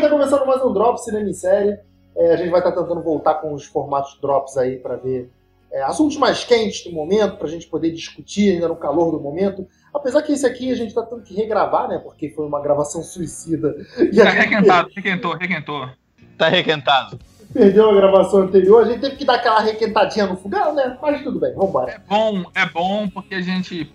[0.00, 1.76] bem, tá começando mais um Drop Cinema em Série.
[2.16, 5.28] É, a gente vai estar tentando voltar com os formatos Drops aí para ver
[5.72, 9.20] é, assuntos mais quentes do momento, para a gente poder discutir ainda no calor do
[9.20, 9.66] momento.
[9.92, 11.98] Apesar que esse aqui a gente tá tendo que regravar, né?
[11.98, 13.74] Porque foi uma gravação suicida.
[13.98, 15.88] E tá requentado, requentou, requentou.
[16.36, 17.18] Tá requentado.
[17.52, 20.96] Perdeu a gravação anterior, a gente teve que dar aquela requentadinha no fogão, né?
[21.02, 21.90] Mas tudo bem, vambora.
[21.90, 23.92] É bom, é bom porque a gente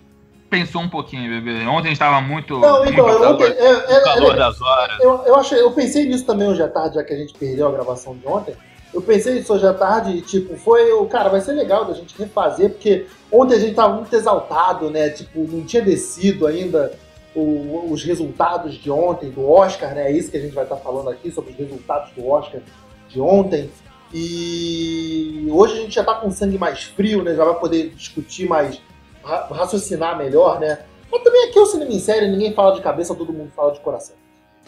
[0.54, 1.66] pensou um pouquinho, bebê.
[1.66, 2.58] Ontem a gente tava muito.
[2.58, 5.00] Não, então, muito ontem, é, é, calor é, das horas.
[5.00, 7.68] Eu, eu, achei, eu pensei nisso também hoje à tarde, já que a gente perdeu
[7.68, 8.54] a gravação de ontem.
[8.92, 10.84] Eu pensei nisso hoje à tarde e, tipo, foi.
[11.08, 15.10] Cara, vai ser legal da gente refazer, porque ontem a gente tava muito exaltado, né?
[15.10, 16.92] Tipo, não tinha descido ainda
[17.34, 20.08] o, os resultados de ontem, do Oscar, né?
[20.08, 22.60] É isso que a gente vai estar falando aqui, sobre os resultados do Oscar
[23.08, 23.68] de ontem.
[24.12, 27.34] E hoje a gente já tá com sangue mais frio, né?
[27.34, 28.80] Já vai poder discutir mais,
[29.24, 30.80] raciocinar melhor, né?
[31.10, 33.72] Mas também aqui é o Cinema em Série, ninguém fala de cabeça, todo mundo fala
[33.72, 34.16] de coração.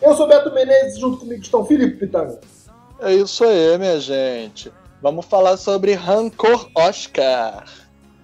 [0.00, 2.38] Eu sou Beto Menezes, junto comigo estão Felipe Pitanga.
[3.00, 4.72] É isso aí, minha gente.
[5.02, 7.64] Vamos falar sobre Rancor Oscar.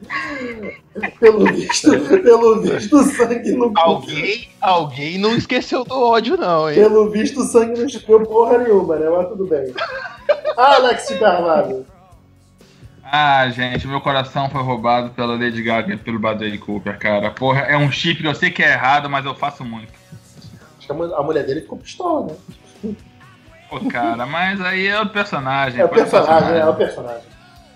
[1.20, 1.90] pelo visto,
[2.22, 3.72] pelo visto, o sangue não.
[3.76, 6.76] Alguém, alguém não esqueceu do ódio, não, hein?
[6.76, 9.08] Pelo visto, o sangue não esqueceu porra nenhuma, né?
[9.08, 9.72] Mas tudo bem.
[10.56, 11.86] Alex de Carvalho.
[13.14, 17.30] Ah, gente, meu coração foi roubado pela Lady Gaga e pelo Bradley Cooper, cara.
[17.30, 19.92] Porra, é um chip, eu sei que é errado, mas eu faço muito.
[20.78, 22.34] Acho que a mulher dele ficou pistola,
[22.82, 22.94] né?
[23.68, 25.82] Pô, cara, mas aí é o personagem.
[25.82, 27.24] É o personagem, é o personagem.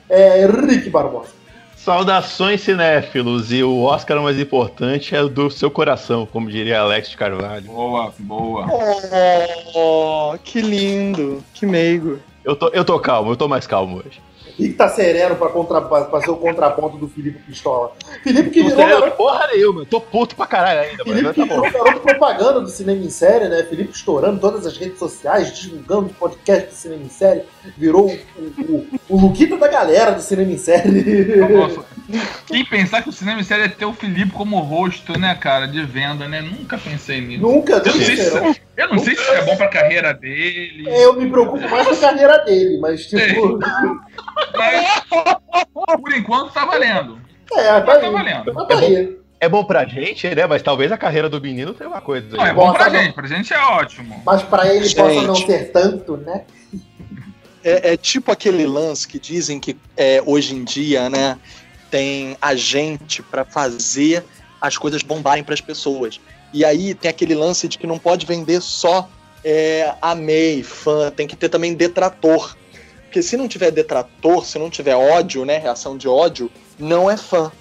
[0.09, 1.29] É Rick Barbosa.
[1.77, 7.11] Saudações cinéfilos, e o Oscar mais importante é o do seu coração, como diria Alex
[7.11, 7.67] de Carvalho.
[7.67, 8.67] Boa, boa.
[9.75, 12.21] Oh, que lindo, que meigo.
[12.43, 14.25] Eu tô, eu tô calmo, eu tô mais calmo hoje.
[14.59, 17.93] Rick tá sereno pra, contra, pra fazer o contraponto do Felipe Pistola.
[18.23, 21.47] Felipe que virou sereno garoto, porra nenhuma, tô puto pra caralho ainda, Felipe mas que
[21.47, 23.63] tá garoto propaganda do cinema em série, né?
[23.65, 27.43] Felipe estourando todas as redes sociais, divulgando o podcast do cinema em série.
[27.77, 31.05] Virou o, o, o Luquita da galera do cinema em série.
[32.47, 35.67] Quem pensar que o cinema em série é ter o Felipe como rosto, né, cara,
[35.67, 36.41] de venda, né?
[36.41, 37.43] Nunca pensei nisso.
[37.43, 38.57] Nunca, Eu não nunca sei se, serão.
[38.77, 40.89] eu não sei se isso é bom pra carreira dele.
[40.89, 43.59] É, Eu me preocupo mais com a carreira dele, mas tipo.
[44.57, 45.03] Mas,
[46.01, 47.19] por enquanto tá valendo.
[47.53, 48.53] É, tá Mas tá valendo.
[48.67, 49.17] Tá aí.
[49.41, 50.47] É bom pra gente, né?
[50.47, 52.99] Mas talvez a carreira do menino tenha uma coisa Não, é bom pra não.
[53.01, 54.23] gente, pra gente é ótimo.
[54.25, 55.27] Mas pra ele possa Gente.
[55.27, 56.43] não ser tanto, né?
[57.63, 61.37] É, é tipo aquele lance que dizem que é, hoje em dia, né,
[61.91, 64.25] tem agente pra fazer
[64.61, 66.21] as coisas bombarem pras pessoas.
[66.53, 69.09] E aí tem aquele lance de que não pode vender só
[69.45, 72.57] é, amei, fã, tem que ter também detrator.
[73.03, 77.17] Porque se não tiver detrator, se não tiver ódio, né, reação de ódio, não é
[77.17, 77.53] fã.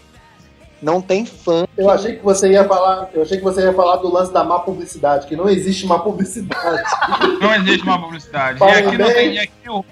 [0.82, 1.66] Não tem fã.
[1.78, 3.10] Eu achei que você ia falar.
[3.14, 6.00] Eu achei que você ia falar do lance da má publicidade, que não existe má
[6.00, 6.84] publicidade.
[7.40, 8.60] Não existe uma publicidade.
[8.62, 9.34] E aqui não tem.
[9.34, 9.86] E aqui o,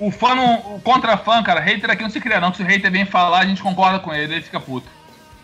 [0.00, 0.76] o fã não.
[0.76, 2.52] O contra fã, cara, hater aqui não se cria, não.
[2.52, 4.88] Se o hater vem falar, a gente concorda com ele, ele fica puto.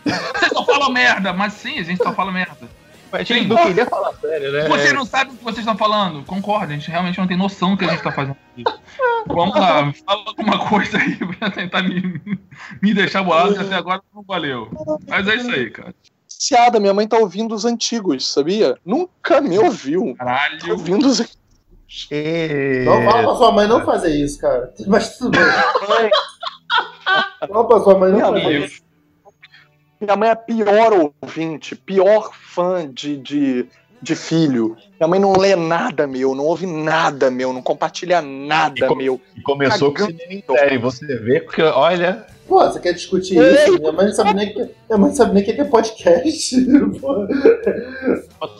[0.05, 2.69] Vocês só falam merda, mas sim, a gente só fala merda.
[3.13, 4.69] A gente não queria falar sério, né?
[4.69, 6.25] Vocês não sabem o que vocês estão falando.
[6.25, 8.65] Concorda, a gente realmente não tem noção do que a gente tá fazendo aqui.
[9.27, 12.21] Vamos lá, fala alguma coisa aí pra tentar me,
[12.83, 14.71] me deixar bolado, que até agora não valeu.
[15.07, 15.95] Mas é isso aí, cara.
[16.29, 18.77] Ciada, minha mãe tá ouvindo os antigos, sabia?
[18.85, 20.15] Nunca me ouviu.
[20.19, 20.73] Tá Caralho.
[20.73, 21.21] ouvindo os
[22.11, 22.85] É...
[22.85, 24.73] Não fala pra sua mãe não fazer isso, cara.
[24.87, 26.11] Mas tudo bem.
[27.49, 28.83] Fala pra sua mãe não Minha fazer mãe- isso.
[30.01, 33.67] Minha mãe é a pior ouvinte, pior fã de, de,
[34.03, 34.77] de filho.
[34.99, 38.95] Minha mãe não lê nada meu, não ouve nada meu, não compartilha nada E com-
[38.95, 39.21] meu.
[39.37, 40.79] E começou com cinema em série.
[40.79, 43.79] Você vê que, olha, Pô, você quer discutir isso?
[43.81, 46.65] Minha mãe não sabe nem que, minha mãe não sabe nem o que é podcast.
[47.01, 47.27] Pô.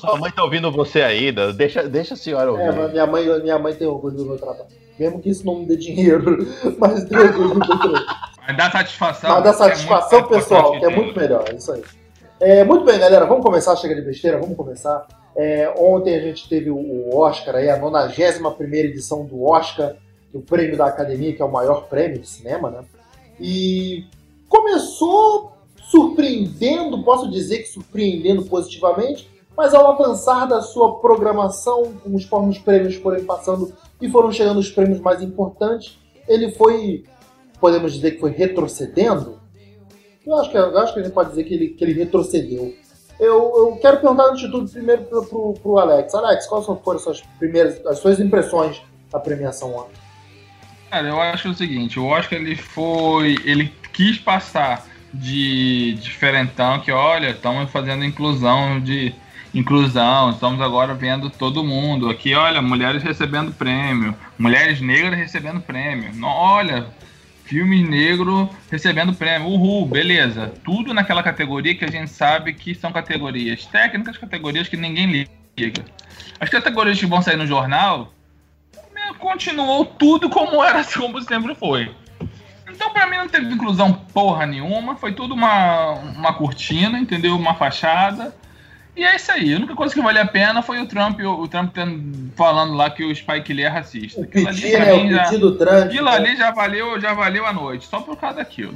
[0.01, 1.53] sua mãe tá ouvindo você ainda.
[1.53, 2.65] Deixa, deixa a senhora ouvir.
[2.65, 4.67] É, mas minha mãe, minha mãe tem orgulho do meu trabalho.
[4.99, 6.39] Mesmo que isso não me dê dinheiro,
[6.79, 8.07] mas tem orgulho do meu trabalho.
[8.47, 9.31] Mas dá satisfação.
[9.31, 11.83] Mas dá É satisfação muito pessoal, que é muito melhor, é isso aí.
[12.41, 15.07] É, muito bem, galera, vamos começar, chega de besteira, vamos começar.
[15.37, 19.97] É, ontem a gente teve o- Oscar, aí, a 91 edição do Oscar,
[20.33, 22.85] do prêmio da Academia, que é o maior prêmio de cinema, né?
[23.39, 24.05] E
[24.49, 25.53] começou
[25.91, 32.95] surpreendendo, posso dizer que surpreendendo positivamente, mas ao avançar da sua programação, conforme os prêmios
[32.97, 37.05] forem passando e foram chegando os prêmios mais importantes, ele foi,
[37.61, 39.39] podemos dizer que foi retrocedendo.
[40.27, 42.75] Eu acho que, eu acho que a gente pode dizer que ele, que ele retrocedeu.
[43.19, 46.15] Eu, eu quero perguntar antes de tudo primeiro pro, pro, pro Alex.
[46.15, 50.07] Alex, quais foram as suas primeiras, as suas impressões da premiação ontem?
[50.91, 53.37] Cara, eu acho o seguinte, o Oscar ele foi.
[53.45, 59.15] ele quis passar de diferentão, que olha, estamos fazendo inclusão de.
[59.55, 62.09] inclusão, estamos agora vendo todo mundo.
[62.11, 66.15] Aqui, olha, mulheres recebendo prêmio, mulheres negras recebendo prêmio.
[66.15, 66.87] Não, olha,
[67.47, 69.49] filme negro recebendo prêmio.
[69.49, 70.53] Uhul, beleza.
[70.65, 75.27] Tudo naquela categoria que a gente sabe que são categorias técnicas, categorias que ninguém
[75.57, 75.85] liga.
[76.39, 78.13] As categorias que vão sair no jornal
[79.19, 81.95] continuou tudo como era, como sempre foi.
[82.69, 84.97] Então, pra mim, não teve inclusão porra nenhuma.
[84.97, 87.37] Foi tudo uma, uma cortina, entendeu?
[87.37, 88.35] Uma fachada.
[88.97, 89.53] E é isso aí.
[89.53, 91.77] A única coisa que valia a pena foi o Trump, o Trump
[92.35, 94.21] falando lá que o Spike Lee é racista.
[94.21, 94.93] O Aquilo piti, né?
[94.95, 95.25] O já,
[95.59, 95.85] Trump.
[95.85, 96.13] aquilo né?
[96.17, 98.75] ali já valeu, já valeu a noite, só por causa daquilo.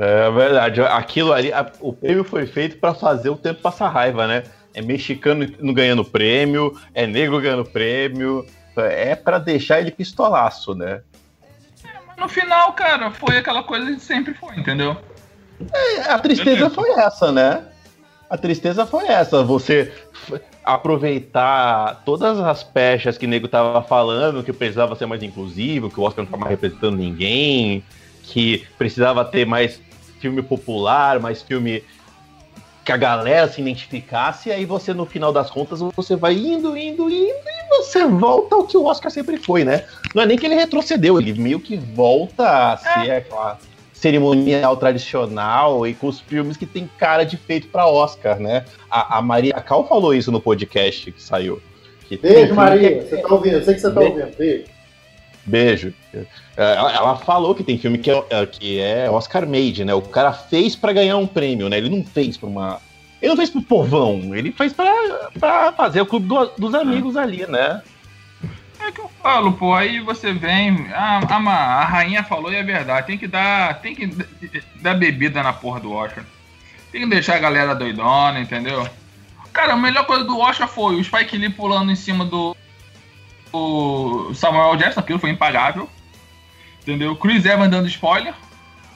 [0.00, 0.80] É verdade.
[0.82, 4.42] Aquilo ali, a- o prêmio foi feito pra fazer o tempo passar raiva, né?
[4.74, 8.44] É mexicano não ganhando prêmio, é negro ganhando prêmio.
[8.76, 11.02] É pra deixar ele pistolaço, né?
[12.08, 14.96] Mas no final, cara, foi aquela coisa que sempre foi, entendeu?
[16.08, 17.62] A tristeza foi essa, né?
[18.32, 19.44] A tristeza foi essa.
[19.44, 19.92] Você
[20.64, 26.00] aproveitar todas as pechas que o nego tava falando, que precisava ser mais inclusivo, que
[26.00, 27.84] o Oscar não tava representando ninguém,
[28.22, 29.78] que precisava ter mais
[30.18, 31.84] filme popular, mais filme
[32.82, 36.74] que a galera se identificasse, e aí você, no final das contas, você vai indo,
[36.74, 39.84] indo, indo, e você volta ao que o Oscar sempre foi, né?
[40.14, 43.58] Não é nem que ele retrocedeu, ele meio que volta a ser aquela
[44.02, 48.64] cerimonial tradicional e com os filmes que tem cara de feito pra Oscar, né?
[48.90, 51.62] A, a Maria Cal falou isso no podcast que saiu.
[52.08, 52.98] Que Beijo, Maria.
[53.04, 53.54] que- Você tá ouvindo?
[53.58, 54.14] Eu sei que você tá Beijo.
[54.14, 54.36] ouvindo.
[54.36, 54.64] Beijo.
[55.46, 55.94] Beijo.
[56.12, 56.24] É,
[56.56, 59.94] Ela, ela falou que tem filme que é, é, que é Oscar made, né?
[59.94, 61.78] O cara fez pra ganhar um prêmio, né?
[61.78, 62.80] Ele não fez pra uma.
[63.20, 64.92] Ele não fez pro povão, ele fez pra,
[65.38, 67.80] pra fazer o clube do- dos amigos ali, né?
[68.84, 70.88] É que eu falo, pô, aí você vem.
[70.92, 71.36] A, a,
[71.80, 73.06] a rainha falou e é verdade.
[73.06, 73.80] Tem que dar.
[73.80, 74.06] Tem que
[74.76, 76.24] dar bebida na porra do Oscar.
[76.90, 78.86] Tem que deixar a galera doidona, entendeu?
[79.52, 82.56] Cara, a melhor coisa do Oscar foi o Spike Lee pulando em cima do.
[83.52, 85.88] do Samuel Jackson, aquilo foi impagável.
[86.82, 87.14] Entendeu?
[87.16, 88.34] Chris Evans dando spoiler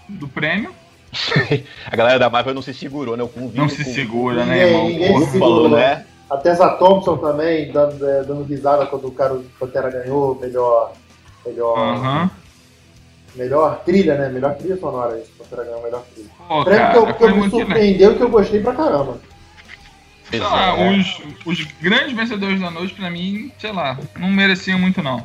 [0.09, 0.75] do prêmio.
[1.91, 3.23] A galera da Marvel não se segurou, né?
[3.23, 4.89] O convívio Não se segura, né, Ninguém- irmão?
[4.89, 5.25] ninguém Porra.
[5.27, 5.55] se segurou.
[5.63, 6.05] falou, né?
[6.29, 10.93] A Tessa Thompson também, dando, é, dando risada quando o cara o Pantera ganhou, melhor.
[11.45, 11.79] Melhor.
[11.79, 12.31] Aham.
[13.37, 14.29] Melhor trilha, né?
[14.29, 15.31] Melhor trilha sonora isso.
[15.39, 16.29] Pantera ganhou melhor trilha.
[16.49, 19.19] Pô, Prêmio que eu, cara, que eu me surpreendeu e que eu gostei pra caramba.
[20.31, 20.91] Sei lá, É.
[20.99, 25.19] os, os grandes vencedores da noite, pra mim, sei lá, não mereciam muito, não.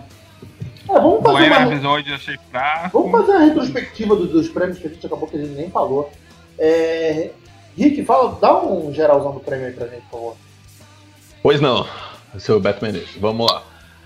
[0.88, 3.02] É, vamos fazer uma, eu achei fraco.
[3.02, 5.70] vamos fazer uma retrospectiva do- dos prêmios que a gente acabou que a gente nem
[5.72, 6.12] falou.
[6.60, 7.32] É,
[7.76, 10.36] Rick, fala, dá um geralzão do prêmio aí pra gente, por favor.
[11.42, 11.86] Pois não,
[12.38, 13.16] seu Beto Menezes.
[13.20, 13.64] Vamos lá.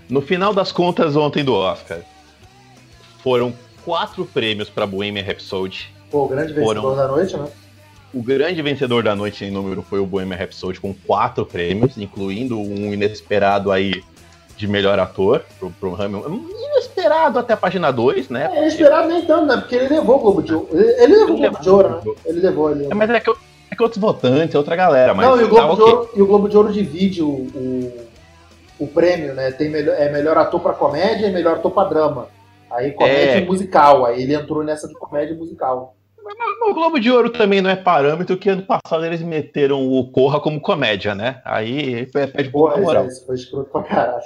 [0.10, 2.00] No final das contas, ontem do Oscar,
[3.24, 3.54] foram
[3.84, 5.90] quatro prêmios para Bohemian Rhapsody.
[6.12, 6.96] Pô, o grande vencedor Foram.
[6.96, 7.48] da noite, né?
[8.14, 12.58] O grande vencedor da noite em número foi o Bohemian Rhapsody, com quatro prêmios, incluindo
[12.58, 14.02] um inesperado aí
[14.56, 16.40] de melhor ator, pro, pro Hamilton.
[16.72, 18.50] Inesperado até a página 2, né?
[18.54, 19.58] É esperado nem tanto, né?
[19.58, 20.70] Porque ele levou o Globo de Ouro.
[20.72, 22.14] Ele, ele levou o Globo de Ouro, né?
[22.26, 22.96] Ele levou, ele É, levou.
[22.98, 23.34] mas é que,
[23.71, 25.13] é que outros votantes, é outra galera.
[25.13, 25.94] Mas Não, e o, tá Globo de ok.
[25.94, 28.07] Ouro, e o Globo de Ouro divide o, o,
[28.79, 29.51] o prêmio, né?
[29.51, 32.27] Tem melhor, é melhor ator pra comédia e melhor ator pra drama.
[32.71, 33.39] Aí comédia É.
[33.41, 34.06] e musical.
[34.06, 35.95] Aí ele entrou nessa de comédia e musical.
[36.67, 40.39] O Globo de Ouro também não é parâmetro, que ano passado eles meteram o Corra
[40.39, 41.39] como comédia, né?
[41.45, 43.06] Aí pede Porra, por isso, moral.
[43.06, 44.23] isso foi escroto pra caralho.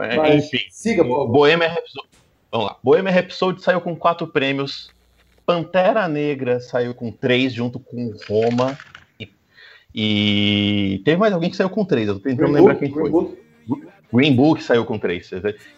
[0.00, 0.58] É, Mas Enfim.
[0.70, 1.04] siga.
[1.04, 2.08] Bohemian Rhapsody.
[2.50, 2.76] Vamos lá.
[2.82, 4.90] Bohemian Rhapsody saiu com quatro prêmios.
[5.44, 8.78] Pantera Negra saiu com três, junto com Roma.
[9.18, 9.28] E,
[9.94, 12.08] e teve mais alguém que saiu com três.
[12.08, 13.10] Eu tô tentando Green lembrar Book, quem Green foi.
[13.10, 13.38] Book.
[14.12, 15.30] Green Book saiu com três.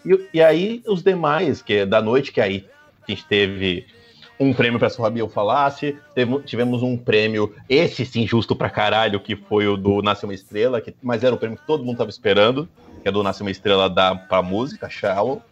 [0.04, 2.66] E, e aí os demais, que é da noite, que aí
[3.06, 3.86] a gente teve
[4.40, 5.96] um prêmio para sua Biel Falasse,
[6.44, 10.80] tivemos um prêmio, esse sim, justo pra caralho, que foi o do Nasce uma Estrela,
[10.80, 12.68] que, mas era o prêmio que todo mundo tava esperando,
[13.02, 15.42] que é do Nasce uma Estrela da, pra música, Shallow.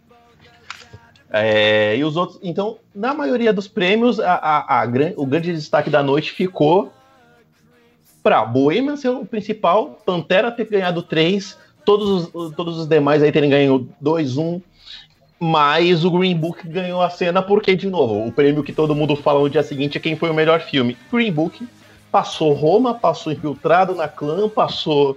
[1.32, 5.88] É, e os outros, então, na maioria dos prêmios, a, a- a o grande destaque
[5.88, 6.92] da noite ficou
[8.22, 13.32] para Bohemian ser o principal, Pantera ter ganhado três, todos os, todos os demais aí
[13.32, 14.60] terem ganho 2-1,
[15.38, 19.16] mas o Green Book ganhou a cena porque, de novo, o prêmio que todo mundo
[19.16, 20.98] fala no dia seguinte é quem foi o melhor filme.
[21.10, 21.66] Green Book
[22.12, 25.16] passou Roma, passou Infiltrado na Clã, passou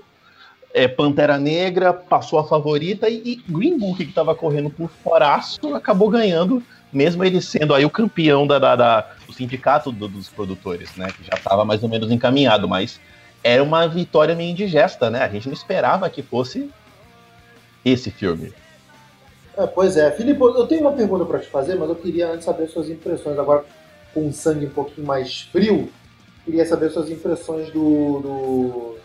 [0.74, 5.76] é, Pantera Negra, passou a favorita e, e Green Book, que estava correndo por foraço,
[5.76, 10.30] acabou ganhando, mesmo ele sendo aí o campeão da, da- da- do sindicato do- dos
[10.30, 11.08] produtores, né?
[11.16, 13.00] Que já estava mais ou menos encaminhado, mas
[13.44, 15.24] era uma vitória meio indigesta, né?
[15.24, 16.70] A gente não esperava que fosse
[17.86, 18.54] esse filme.
[19.58, 20.10] É, pois é.
[20.12, 23.38] Filipe, eu tenho uma pergunta pra te fazer, mas eu queria antes saber suas impressões.
[23.38, 23.64] Agora,
[24.14, 25.92] com sangue um pouquinho mais frio,
[26.46, 28.98] queria saber suas impressões do, do,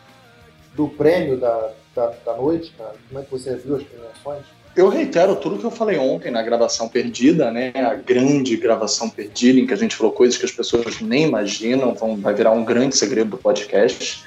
[0.79, 2.95] do prêmio da, da, da noite, cara?
[3.09, 4.45] Como é que você viu as premiações?
[4.77, 7.73] Eu reitero tudo que eu falei ontem na gravação perdida, né?
[7.75, 11.93] A grande gravação perdida, em que a gente falou coisas que as pessoas nem imaginam,
[11.95, 14.23] vão, vai virar um grande segredo do podcast.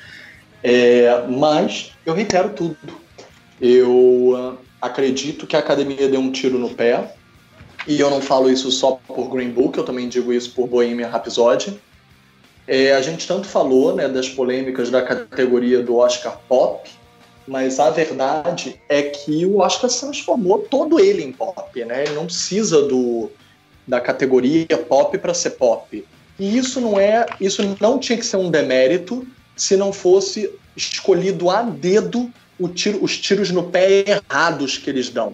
[0.62, 2.78] É, mas eu reitero tudo.
[3.62, 7.16] Eu uh, acredito que a academia deu um tiro no pé,
[7.88, 11.08] e eu não falo isso só por Green Book, eu também digo isso por Bohemian
[11.08, 11.80] Rhapsody.
[12.74, 16.90] É, a gente tanto falou né, das polêmicas da categoria do Oscar Pop,
[17.46, 22.04] mas a verdade é que o Oscar se transformou todo ele em pop, né?
[22.06, 23.30] Ele não precisa do,
[23.86, 26.06] da categoria pop para ser pop.
[26.40, 31.50] E isso não é, isso não tinha que ser um demérito se não fosse escolhido
[31.50, 32.32] a dedo
[32.70, 35.34] tiro, os tiros no pé errados que eles dão.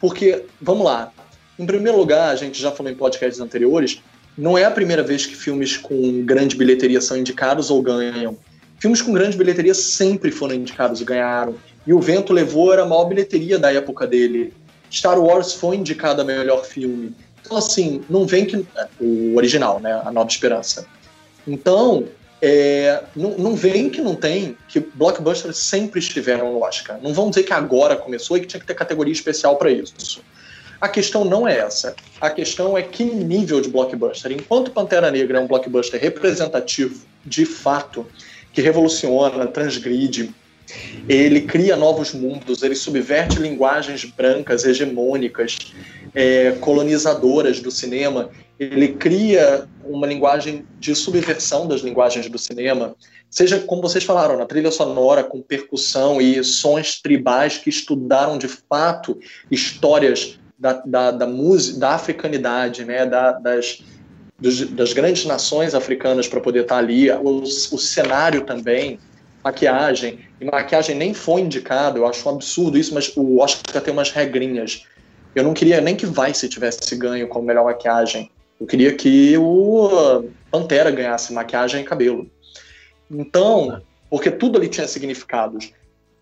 [0.00, 1.12] Porque, vamos lá,
[1.56, 4.02] em primeiro lugar, a gente já falou em podcasts anteriores,
[4.36, 8.36] não é a primeira vez que filmes com grande bilheteria são indicados ou ganham.
[8.78, 11.54] Filmes com grande bilheteria sempre foram indicados e ganharam.
[11.86, 14.52] E O Vento Levou era a maior bilheteria da época dele.
[14.90, 17.14] Star Wars foi indicado a melhor filme.
[17.40, 18.64] Então, assim, não vem que.
[19.00, 20.02] O original, né?
[20.04, 20.86] A Nova Esperança.
[21.46, 22.04] Então,
[22.40, 26.98] é, não, não vem que não tem, que blockbusters sempre estiveram no Oscar.
[27.02, 30.22] Não vamos dizer que agora começou e que tinha que ter categoria especial para isso.
[30.80, 31.94] A questão não é essa.
[32.20, 34.32] A questão é que nível de blockbuster.
[34.32, 38.06] Enquanto Pantera Negra é um blockbuster representativo, de fato,
[38.52, 40.34] que revoluciona, transgride,
[41.08, 45.58] ele cria novos mundos, ele subverte linguagens brancas, hegemônicas,
[46.14, 52.94] é, colonizadoras do cinema, ele cria uma linguagem de subversão das linguagens do cinema,
[53.28, 58.48] seja como vocês falaram, na trilha sonora, com percussão e sons tribais que estudaram de
[58.48, 59.18] fato
[59.50, 63.82] histórias da, da, da música, da africanidade, né, da, das,
[64.38, 68.98] dos, das grandes nações africanas para poder estar tá ali, o, o cenário também,
[69.42, 73.92] maquiagem, e maquiagem nem foi indicado, eu acho um absurdo isso, mas o Oscar tem
[73.92, 74.86] umas regrinhas.
[75.34, 78.30] Eu não queria nem que Vice tivesse ganho como melhor maquiagem.
[78.60, 82.30] Eu queria que o Pantera ganhasse maquiagem e cabelo.
[83.10, 85.72] Então, porque tudo ali tinha significados.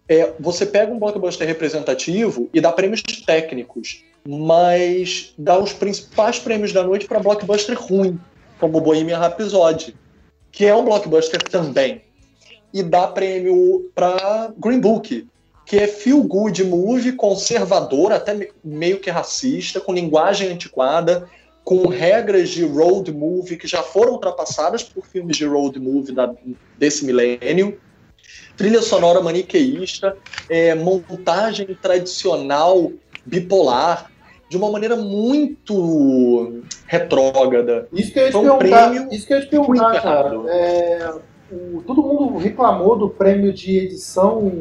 [0.08, 6.72] É, você pega um blockbuster representativo e dá prêmios técnicos mas dá os principais prêmios
[6.72, 8.18] da noite para blockbuster ruim,
[8.58, 9.96] como Bohemian Rhapsody,
[10.50, 12.02] que é um blockbuster também.
[12.72, 15.26] E dá prêmio para Green Book,
[15.66, 21.28] que é feel good movie conservador, até meio que racista, com linguagem antiquada,
[21.64, 26.32] com regras de road movie que já foram ultrapassadas por filmes de road movie da,
[26.78, 27.78] desse milênio.
[28.56, 30.16] Trilha sonora maniqueísta,
[30.48, 32.92] é, montagem tradicional
[33.24, 34.11] bipolar,
[34.52, 37.88] de uma maneira muito retrógrada.
[37.90, 40.28] Isso que eu ia te Foi um prêmio isso que eu ia te perguntar cara.
[40.50, 41.14] É,
[41.50, 44.52] o- todo mundo reclamou do prêmio de edição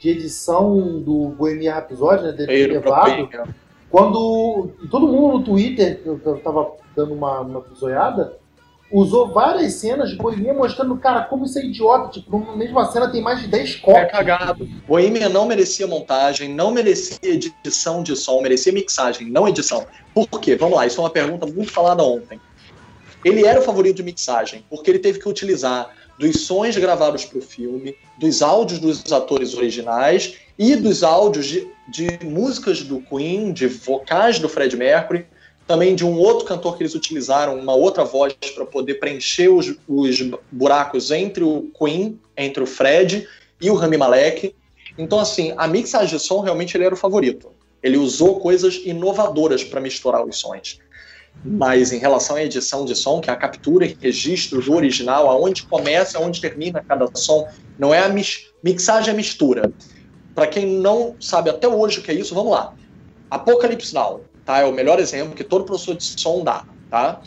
[0.00, 3.28] de edição do Bohemian Rhapsody, né, dele levado,
[3.90, 8.38] quando todo mundo no Twitter, eu, tava dando uma, uma pisoiada,
[8.92, 13.08] usou várias cenas de Bohemian mostrando, cara, como isso é idiota, tipo, numa mesma cena
[13.10, 14.10] tem mais de 10 É copos.
[14.10, 14.66] cagado.
[14.86, 19.86] Bohemian não merecia montagem, não merecia edição de som, merecia mixagem, não edição.
[20.14, 20.56] Por quê?
[20.56, 22.40] Vamos lá, isso é uma pergunta muito falada ontem.
[23.24, 27.38] Ele era o favorito de mixagem, porque ele teve que utilizar dos sons gravados para
[27.38, 33.52] o filme, dos áudios dos atores originais e dos áudios de, de músicas do Queen,
[33.52, 35.26] de vocais do Fred Mercury,
[35.70, 39.72] também de um outro cantor que eles utilizaram, uma outra voz para poder preencher os,
[39.86, 40.18] os
[40.50, 43.24] buracos entre o Queen, entre o Fred
[43.60, 44.52] e o Rami Malek.
[44.98, 47.52] Então, assim, a mixagem de som realmente ele era o favorito.
[47.84, 50.80] Ele usou coisas inovadoras para misturar os sons.
[51.44, 55.30] Mas em relação à edição de som, que é a captura e registro do original,
[55.30, 57.46] aonde começa aonde termina cada som,
[57.78, 59.72] não é a mis mixagem, é mistura.
[60.34, 62.74] Para quem não sabe até hoje o que é isso, vamos lá.
[63.30, 64.58] Apocalypse Now, tá?
[64.58, 67.20] É o melhor exemplo que todo professor de som dá, tá?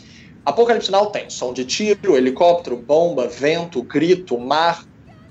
[0.44, 4.84] Apocalipse Now tem som de tiro, helicóptero, bomba, vento, grito, mar,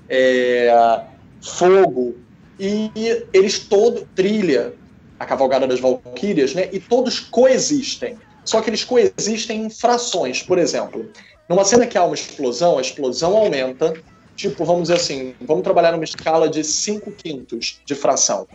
[0.08, 1.00] é,
[1.40, 2.16] fogo,
[2.58, 2.90] e
[3.32, 4.74] eles todo trilha
[5.18, 6.68] a cavalgada das Valquírias, né?
[6.72, 8.16] E todos coexistem.
[8.44, 10.42] Só que eles coexistem em frações.
[10.42, 11.08] Por exemplo,
[11.48, 13.94] numa cena que há uma explosão, a explosão aumenta.
[14.36, 18.48] Tipo, vamos dizer assim, vamos trabalhar numa escala de 5 quintos de fração.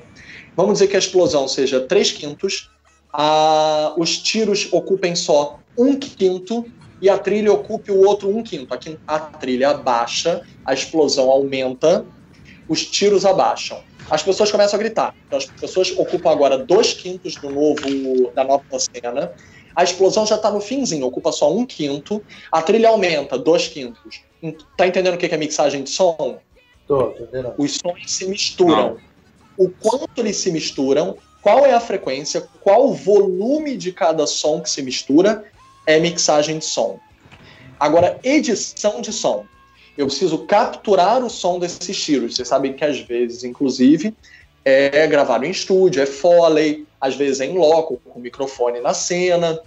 [0.55, 2.69] Vamos dizer que a explosão seja 3 quintos,
[3.12, 6.66] a, os tiros ocupem só um quinto
[7.01, 8.74] e a trilha ocupe o outro um quinto.
[9.08, 12.06] A, a trilha abaixa, a explosão aumenta,
[12.68, 13.82] os tiros abaixam.
[14.10, 15.16] As pessoas começam a gritar.
[15.28, 19.32] Então, as pessoas ocupam agora dois quintos do novo, da nova cena.
[19.75, 22.22] A explosão já está no finzinho, ocupa só um quinto.
[22.51, 24.22] A trilha aumenta, dois quintos.
[24.75, 26.39] Tá entendendo o que é mixagem de som?
[26.88, 27.54] Tô, tô entendendo.
[27.58, 28.98] Os sons se misturam.
[29.58, 34.62] O quanto eles se misturam, qual é a frequência, qual o volume de cada som
[34.62, 35.46] que se mistura,
[35.86, 37.00] é mixagem de som.
[37.79, 39.46] Agora, edição de som.
[39.98, 42.36] Eu preciso capturar o som desses tiros.
[42.36, 44.13] Vocês sabem que às vezes, inclusive,
[44.63, 49.60] é gravado em estúdio, é foley, às vezes é em loco, com microfone na cena.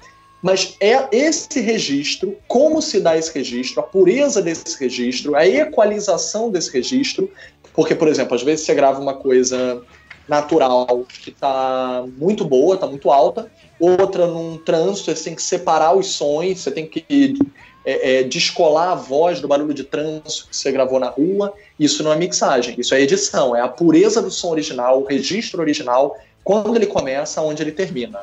[0.43, 6.50] Mas é esse registro, como se dá esse registro, a pureza desse registro, a equalização
[6.50, 7.31] desse registro,
[7.73, 9.83] porque, por exemplo, às vezes você grava uma coisa
[10.29, 15.95] natural que está muito boa, está muito alta, outra num trânsito, você tem que separar
[15.95, 17.37] os sons, você tem que
[17.85, 21.52] é, é, descolar a voz do barulho de trânsito que você gravou na rua.
[21.79, 25.61] Isso não é mixagem, isso é edição, é a pureza do som original, o registro
[25.61, 28.21] original, quando ele começa, onde ele termina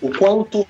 [0.00, 0.66] o quanto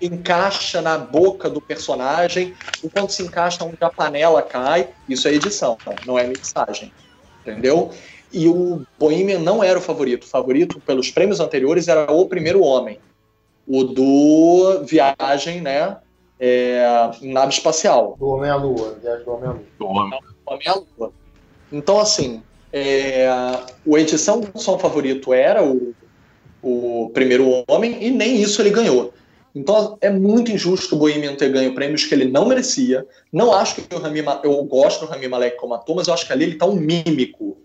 [0.00, 5.32] encaixa na boca do personagem, o quanto se encaixa onde a panela cai, isso é
[5.32, 6.92] edição, não é mixagem,
[7.40, 7.90] entendeu?
[8.34, 10.24] E o Bohemian não era o favorito.
[10.24, 12.98] O favorito, pelos prêmios anteriores, era o Primeiro Homem.
[13.66, 15.96] O do Viagem, né?
[16.38, 16.84] É,
[17.22, 18.16] nave espacial.
[18.18, 18.98] Do Homem à Lua.
[19.00, 19.64] Viagem do Homem à Lua.
[19.78, 20.20] Do homem.
[20.44, 21.12] Homem à Lua.
[21.72, 23.28] Então, assim, é,
[23.86, 25.94] o edição do som favorito era o
[26.64, 29.12] o primeiro homem, e nem isso ele ganhou.
[29.54, 33.06] Então é muito injusto o Bohemian ter ganho prêmios que ele não merecia.
[33.30, 36.26] Não acho que o Rami eu gosto do Rami Malek como ator, mas eu acho
[36.26, 37.58] que ali ele está um mímico.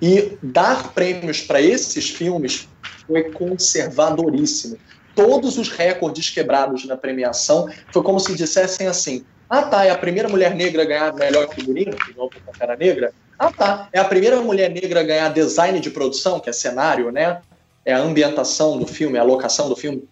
[0.00, 2.68] E dar prêmios para esses filmes
[3.06, 4.78] foi conservadoríssimo.
[5.14, 9.98] Todos os recordes quebrados na premiação foi como se dissessem assim: ah tá, é a
[9.98, 13.12] primeira mulher negra a ganhar melhor figurino, que não porque cara negra.
[13.38, 17.10] Ah tá, é a primeira mulher negra a ganhar design de produção, que é cenário,
[17.10, 17.40] né?
[17.88, 20.06] é a ambientação do filme, a locação do filme.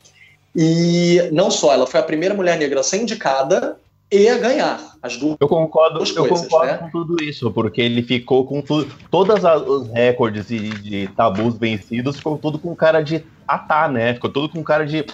[0.54, 3.78] E não só, ela foi a primeira mulher negra a ser indicada
[4.10, 5.36] e a ganhar as duas.
[5.40, 6.78] Eu concordo, duas eu coisas, concordo né?
[6.78, 12.16] com tudo isso, porque ele ficou com tudo, todos os recordes de, de tabus vencidos,
[12.16, 14.14] ficou tudo com cara de atar, né?
[14.14, 15.04] Ficou tudo com cara de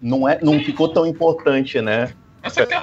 [0.00, 2.12] não é, não ficou tão importante, né?
[2.42, 2.82] Essa é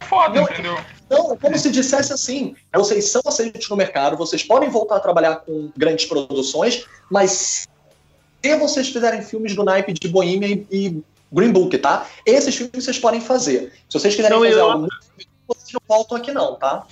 [0.00, 0.78] foda, Não, entendeu?
[1.06, 5.36] Então, como se dissesse assim, vocês são aceitos no mercado, vocês podem voltar a trabalhar
[5.36, 7.68] com grandes produções, mas
[8.42, 12.06] se vocês fizerem filmes do naipe de Bohemia e, e Green Book, tá?
[12.24, 13.72] Esses filmes vocês podem fazer.
[13.88, 14.96] Se vocês quiserem Não, fazer eu- algo muito,
[15.48, 16.86] vocês não voltam aqui não, tá?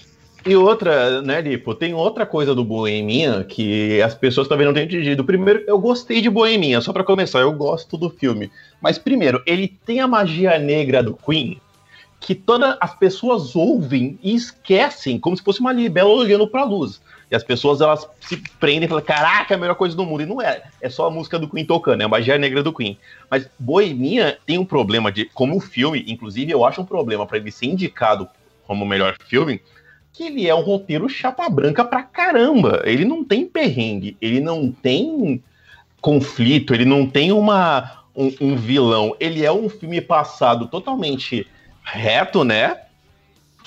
[0.44, 4.86] E outra, né, Lipo, tem outra coisa do Boeminha que as pessoas talvez não tenham
[4.88, 5.24] entendido.
[5.24, 8.50] Primeiro, eu gostei de Boeminha, só pra começar, eu gosto do filme.
[8.80, 11.60] Mas primeiro, ele tem a magia negra do Queen,
[12.18, 17.00] que todas as pessoas ouvem e esquecem, como se fosse uma libela olhando pra luz.
[17.32, 20.22] E as pessoas elas se prendem e falam: caraca, é a melhor coisa do mundo.
[20.22, 20.64] E não é.
[20.82, 22.98] É só a música do Queen tocando, é a magia negra do Queen.
[23.30, 25.24] Mas Bohemia tem um problema de.
[25.24, 28.28] Como o filme, inclusive, eu acho um problema pra ele ser indicado
[28.66, 29.62] como o melhor filme,
[30.12, 32.82] que ele é um roteiro chapa branca pra caramba.
[32.84, 35.42] Ele não tem perrengue, ele não tem
[36.02, 39.16] conflito, ele não tem uma, um, um vilão.
[39.18, 41.46] Ele é um filme passado totalmente
[41.82, 42.76] reto, né?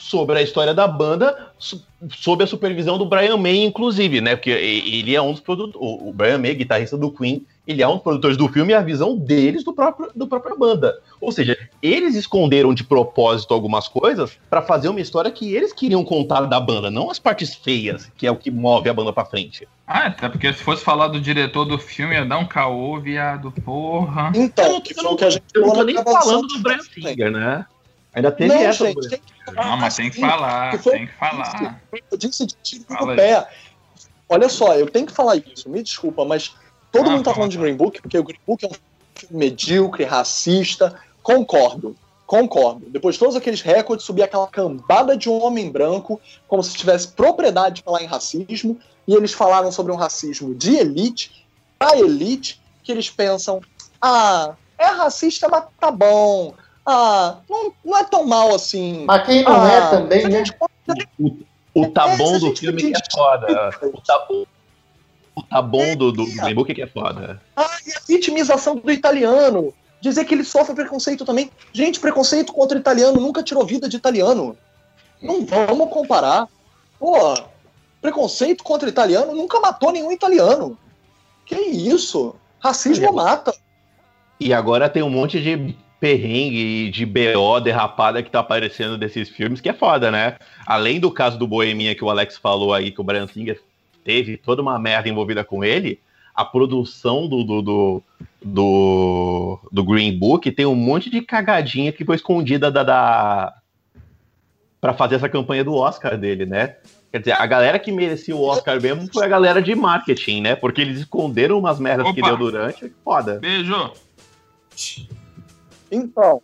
[0.08, 4.36] Sobre a história da banda, so- sob a supervisão do Brian May, inclusive, né?
[4.36, 5.76] Porque ele é um dos produtores.
[5.82, 8.82] O Brian May, guitarrista do Queen, ele é um dos produtores do filme e a
[8.84, 10.94] visão deles do próprio, do própria banda.
[11.20, 16.06] Ou seja, eles esconderam de propósito algumas coisas pra fazer uma história que eles queriam
[16.06, 19.26] contar da banda, não as partes feias, que é o que move a banda pra
[19.26, 19.68] frente.
[19.88, 23.52] Ah, até porque se fosse falar do diretor do filme, ia dar um caô, viado,
[23.64, 24.32] porra.
[24.36, 26.80] Então, que foi o que a gente Eu não tô nem falando do Brian.
[26.82, 27.66] Singer, né?
[28.16, 28.86] Ainda teve Não, essa.
[28.88, 31.82] gente, tem que falar Não, mas tem que falar, que tem que falar.
[32.12, 33.48] Eu disse de tiro Fala no pé.
[34.30, 36.56] Olha só, eu tenho que falar isso, me desculpa, mas
[36.92, 37.58] todo Ah, mundo tá fala, falando de.
[37.58, 38.72] Green Book, porque o Green Book é um
[39.16, 40.96] filme medíocre, racista.
[41.22, 42.86] Concordo, concordo.
[42.90, 47.10] Depois de todos aqueles recordes, subir aquela cambada de um homem branco, como se tivesse
[47.10, 51.46] propriedade de falar em racismo, e eles falaram sobre um racismo de elite,
[51.80, 53.62] a elite, que eles pensam,
[54.02, 56.54] ah, é racista, mas tá bom.
[56.86, 59.06] Ah, não, não é tão mal assim.
[59.06, 60.38] Mas quem não Ah, é também, né?
[60.38, 60.72] gente pode
[61.74, 63.70] O tá É, bom do filme que é foda.
[63.82, 64.28] O tá,
[65.36, 67.42] o tá bom do, do, do Green Book que é foda.
[67.56, 69.74] Ah, e a vitimização do italiano.
[70.00, 71.52] Dizer que ele sofre preconceito também.
[71.74, 74.56] Gente, preconceito contra italiano nunca tirou vida de italiano.
[75.22, 76.48] Não vamos comparar.
[77.00, 77.34] Pô,
[78.02, 80.78] preconceito contra italiano nunca matou nenhum italiano.
[81.46, 82.36] Que isso?
[82.60, 83.12] Racismo É.
[83.12, 83.54] mata.
[84.40, 89.62] E agora tem um monte de perrengue de BO derrapada que tá aparecendo desses filmes,
[89.62, 90.38] que é foda, né?
[90.66, 93.62] Além do caso do Boeminha que o Alex falou aí, que o Brian Singer
[94.04, 96.00] teve toda uma merda envolvida com ele,
[96.34, 98.04] a produção do, do, do,
[98.44, 103.54] do, do Green Book tem um monte de cagadinha que foi escondida da, da
[104.82, 106.76] para fazer essa campanha do Oscar dele, né?
[107.12, 110.56] Quer dizer, a galera que merecia o Oscar mesmo foi a galera de marketing, né?
[110.56, 112.30] Porque eles esconderam umas merdas que Opa.
[112.30, 112.94] deu durante.
[113.04, 113.40] Foda.
[113.40, 113.94] Beijo.
[115.92, 116.42] Então,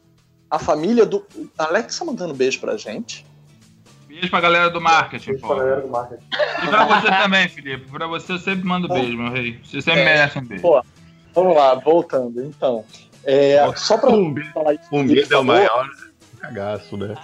[0.50, 1.26] a família do.
[1.58, 3.26] Alexa mandando beijo pra gente.
[4.08, 5.48] Beijo pra galera do marketing, Beijo pô.
[5.48, 6.24] pra galera do marketing.
[6.64, 7.90] E pra você também, Felipe.
[7.90, 9.60] Pra você eu sempre mando beijo, meu rei.
[9.64, 10.06] Você sempre É.
[10.06, 10.62] merece um beijo.
[10.62, 10.84] Pô,
[11.34, 12.44] Vamos lá, voltando.
[12.44, 12.84] Então,
[13.24, 15.88] é, só pra Um beijo, falar isso, um beijo é o maior
[16.42, 17.16] cagaço, né?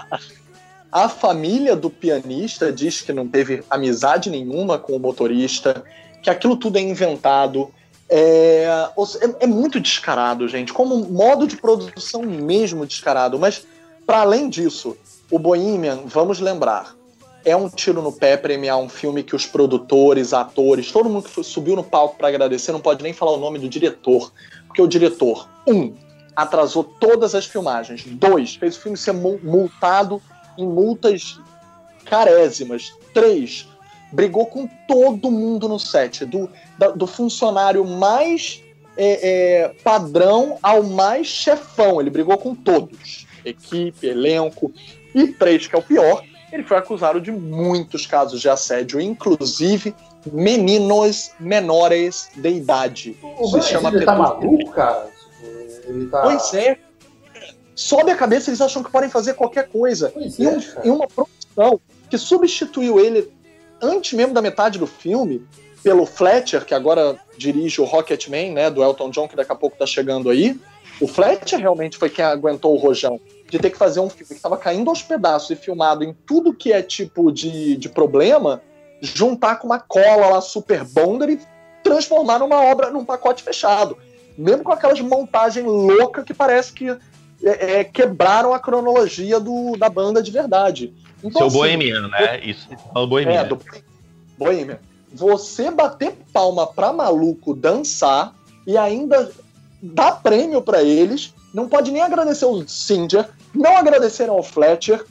[0.90, 5.84] A família do pianista diz que não teve amizade nenhuma com o motorista,
[6.24, 7.70] que aquilo tudo é inventado.
[8.10, 8.66] É,
[9.22, 13.38] é- é muito descarado, gente, como modo de produção mesmo descarado.
[13.38, 13.66] Mas,
[14.06, 14.96] para além disso,
[15.30, 16.96] o Bohemian, vamos lembrar,
[17.44, 21.44] é um tiro no pé premiar um filme que os produtores, atores, todo mundo que
[21.44, 24.32] subiu no palco para agradecer não pode nem falar o nome do diretor.
[24.68, 25.94] Porque o diretor, um,
[26.36, 28.04] atrasou todas as filmagens.
[28.06, 30.22] Dois, fez o filme ser mu- multado
[30.58, 31.40] em multas
[32.06, 32.94] carésimas.
[33.14, 33.68] Três,
[34.12, 38.62] brigou com todo mundo no set, do, da- do funcionário mais
[38.96, 42.00] é, é, padrão ao mais chefão.
[42.02, 43.26] Ele brigou com todos.
[43.46, 44.72] Equipe, elenco.
[45.14, 49.94] E três, que é o pior, ele foi acusado de muitos casos de assédio, inclusive
[50.32, 53.18] meninos menores de idade.
[53.40, 55.10] O Se chama Singer tá maluco, cara?
[55.88, 56.22] Ele tá...
[56.22, 56.78] Pois é.
[57.76, 60.10] Sobe a cabeça, eles acham que podem fazer qualquer coisa.
[60.10, 63.32] Pois E, é, um- e uma produção que substituiu ele
[63.82, 65.46] antes mesmo da metade do filme
[65.84, 69.78] pelo Fletcher, que agora dirige o Rocketman, né, do Elton John, que daqui a pouco
[69.78, 70.60] tá chegando aí.
[71.00, 74.34] O Fletcher realmente foi quem aguentou o rojão de ter que fazer um filme que
[74.34, 78.62] estava caindo aos pedaços e filmado em tudo que é tipo de, de problema,
[79.02, 81.40] juntar com uma cola lá super bonder e
[81.84, 83.98] transformar numa obra, num pacote fechado.
[84.38, 86.90] Mesmo com aquelas montagens loucas que parece que
[87.44, 90.94] é, é, quebraram a cronologia do, da banda de verdade.
[91.24, 92.40] Então, Seu assim, boêmio, né?
[92.44, 93.34] Isso o boêmio.
[93.34, 93.60] é, do
[94.38, 94.80] Bohemian.
[95.14, 99.32] Você bater palma pra maluco dançar e ainda
[99.82, 105.04] dar prêmio pra eles, não pode nem agradecer o Singer, não agradecer ao Fletcher.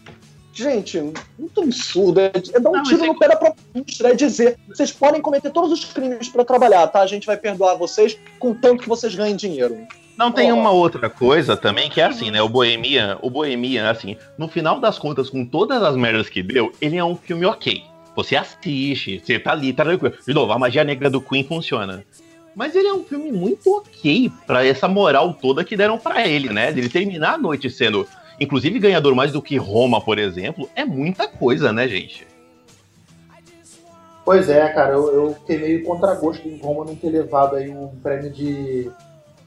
[0.53, 2.21] Gente, muito absurdo.
[2.21, 4.09] É, é dar um Não, tiro é- no pé da própria indústria.
[4.09, 7.01] É dizer, vocês podem cometer todos os crimes pra trabalhar, tá?
[7.01, 9.77] A gente vai perdoar vocês com tanto que vocês ganhem dinheiro.
[10.17, 10.57] Não tem Ó.
[10.57, 12.41] uma outra coisa também que é assim, né?
[12.41, 16.73] O Bohemian, o Bohemian, assim, no final das contas, com todas as merdas que deu,
[16.81, 17.85] ele é um filme ok.
[18.15, 20.15] Você assiste, você tá ali, tá tranquilo.
[20.27, 22.03] De novo, a magia negra do Queen funciona.
[22.55, 26.49] Mas ele é um filme muito ok pra essa moral toda que deram pra ele,
[26.49, 26.71] né?
[26.71, 28.09] Ele terminar a noite sendo,
[28.41, 32.27] inclusive, ganhador mais do que Roma, por exemplo, é muita coisa, né, gente?
[34.25, 37.89] Pois é, cara, eu, eu fiquei meio contragosto em Roma não ter levado aí um
[38.03, 38.91] prêmio de,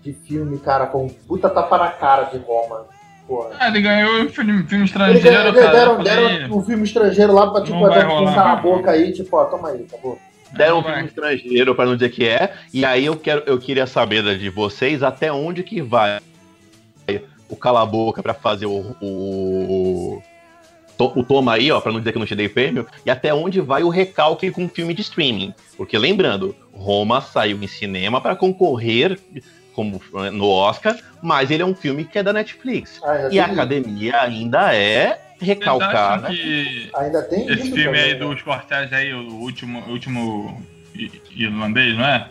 [0.03, 2.85] de filme, cara, com um puta tapa na cara de Roma.
[3.27, 3.49] Porra.
[3.59, 6.03] Ah, ele ganhou um filme, filme Ele estrangeiro, ganhou- cara.
[6.03, 8.33] deram, um filme estrangeiro lá pra tipo, Não dar um rolar.
[8.35, 10.17] cala a boca aí, tipo, ó, toma aí, acabou.
[10.51, 10.93] Deram um vai.
[10.93, 12.53] filme estrangeiro, pra não dizer que é.
[12.73, 16.19] E aí eu, quero, eu queria saber da- de vocês até onde que vai
[17.47, 20.21] o cala a boca pra fazer o, o,
[20.99, 23.33] o toma aí, ó, pra não dizer que eu não te dei prêmio, e até
[23.33, 25.53] onde vai o recalque com filme de streaming.
[25.77, 29.19] Porque lembrando, Roma saiu em cinema pra concorrer
[29.80, 33.00] como eh, no Oscar, mas ele é um filme que é da Netflix.
[33.02, 36.28] Ah, ainda E a academia ainda é recalcada.
[36.28, 38.36] que Ainda tem esse isso filme aí também, né?
[38.36, 40.62] do Scorsese aí, o último, o último
[41.32, 42.28] irlandês, não é?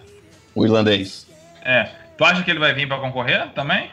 [0.55, 1.27] O irlandês.
[1.65, 1.89] É.
[2.19, 3.91] Tu acha que ele vai vir pra concorrer também?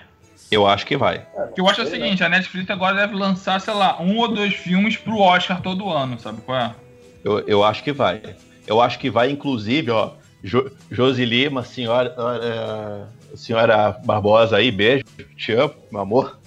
[0.51, 1.15] Eu acho que vai.
[1.35, 4.27] É, não eu acho o seguinte, a Netflix agora deve lançar, sei lá, um ou
[4.27, 6.75] dois filmes pro Oscar todo ano, sabe qual é?
[7.23, 8.21] Eu, eu acho que vai.
[8.67, 10.11] Eu acho que vai, inclusive, ó.
[10.43, 12.13] Jo, Josi Lima, senhora,
[12.43, 13.01] eh,
[13.35, 15.03] senhora Barbosa aí, beijo,
[15.35, 16.39] te amo, meu amor.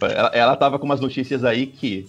[0.00, 2.06] Ela, ela tava com umas notícias aí que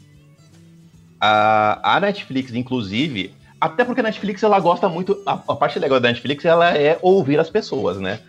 [1.20, 5.22] a, a Netflix, inclusive, até porque a Netflix ela gosta muito.
[5.26, 8.20] A, a parte legal da Netflix ela é ouvir as pessoas, né?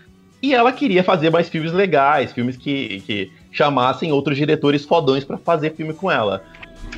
[0.42, 5.36] E ela queria fazer mais filmes legais, filmes que, que chamassem outros diretores fodões pra
[5.36, 6.42] fazer filme com ela.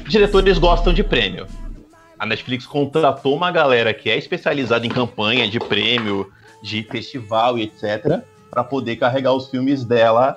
[0.09, 1.47] Diretores gostam de prêmio.
[2.19, 7.65] A Netflix contratou uma galera que é especializada em campanha de prêmio, de festival e
[7.65, 10.37] etc, para poder carregar os filmes dela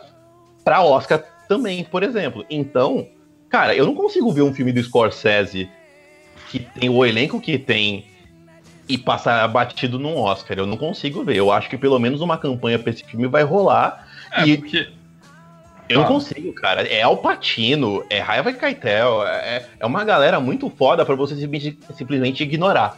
[0.63, 2.45] para Oscar também, por exemplo.
[2.49, 3.05] Então,
[3.49, 5.69] cara, eu não consigo ver um filme do Scorsese
[6.49, 8.05] que tem o elenco que tem
[8.87, 10.57] e passar batido num Oscar.
[10.57, 11.35] Eu não consigo ver.
[11.35, 14.07] Eu acho que pelo menos uma campanha para esse filme vai rolar.
[14.31, 14.87] É, E- porque.
[15.89, 16.07] Eu não Ah.
[16.07, 16.81] consigo, cara.
[16.87, 21.35] É Alpatino, é Raiva Keitel, é, é uma galera muito foda pra você
[21.95, 22.97] simplesmente ignorar.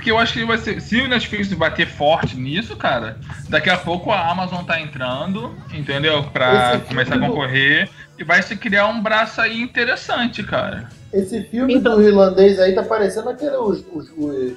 [0.00, 0.80] Porque eu acho que vai ser.
[0.80, 3.18] Se o Netflix bater forte nisso, cara,
[3.50, 6.24] daqui a pouco a Amazon tá entrando, entendeu?
[6.24, 7.90] Pra Esse começar a filme do- concorrer.
[8.18, 10.88] E vai se criar um braço aí interessante, cara.
[11.12, 11.96] Esse filme então...
[11.96, 14.56] do irlandês aí tá parecendo aquele os, os, os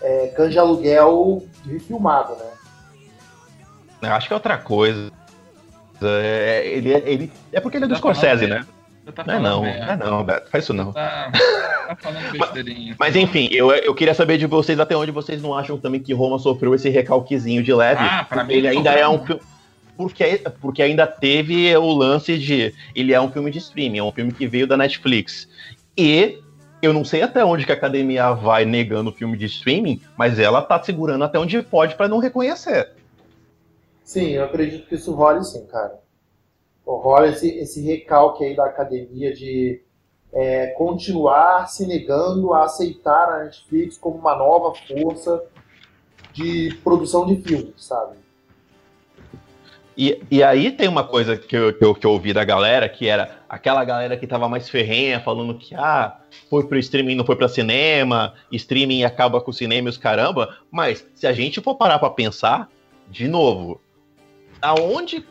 [0.00, 2.50] é, cães de aluguel refilmado, né?
[4.00, 5.12] Eu acho que é outra coisa.
[6.00, 8.64] É, ele, é, ele, é porque ele é do Scorsese, né?
[9.12, 10.92] Tá não é não, não é não, Beto, faz isso não.
[10.92, 11.30] Tá,
[11.88, 12.96] tá falando besteirinha.
[12.98, 16.00] Mas, mas enfim, eu, eu queria saber de vocês até onde vocês não acham também
[16.00, 18.02] que Roma sofreu esse recalquezinho de leve.
[18.02, 19.42] Ah, pra mim ele ainda é um filme.
[19.96, 22.72] Porque, porque ainda teve o lance de.
[22.94, 25.48] Ele é um filme de streaming, é um filme que veio da Netflix.
[25.96, 26.38] E
[26.80, 30.38] eu não sei até onde que a academia vai negando o filme de streaming, mas
[30.38, 32.90] ela tá segurando até onde pode para não reconhecer.
[34.04, 35.98] Sim, eu acredito que isso role sim, cara.
[36.96, 39.82] Rola esse, esse recalque aí da academia de
[40.32, 45.44] é, continuar se negando a aceitar a Netflix como uma nova força
[46.32, 48.16] de produção de filmes, sabe?
[49.96, 52.88] E, e aí tem uma coisa que eu, que eu, que eu ouvi da galera,
[52.88, 57.24] que era aquela galera que tava mais ferrenha, falando que ah, foi pro streaming, não
[57.24, 60.56] foi para cinema, streaming acaba com o cinema e os caramba.
[60.70, 62.70] Mas se a gente for parar para pensar,
[63.10, 63.80] de novo,
[64.60, 65.24] aonde,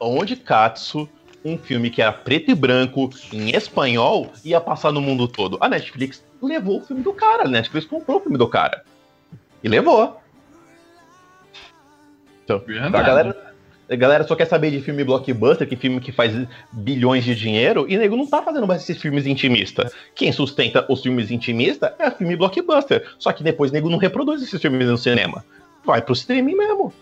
[0.00, 1.08] aonde Katsu,
[1.44, 5.58] um filme que era preto e branco, em espanhol, ia passar no mundo todo?
[5.60, 8.84] A Netflix levou o filme do cara, a Netflix comprou o filme do cara.
[9.62, 10.20] E levou.
[12.44, 13.52] Então, a galera
[13.90, 16.32] a galera só quer saber de filme blockbuster, que filme que faz
[16.72, 19.92] bilhões de dinheiro, e nego não tá fazendo mais esses filmes intimistas.
[20.14, 23.06] Quem sustenta os filmes intimistas é filme blockbuster.
[23.18, 25.44] Só que depois nego não reproduz esses filmes no cinema.
[25.84, 26.92] Vai pro streaming mesmo.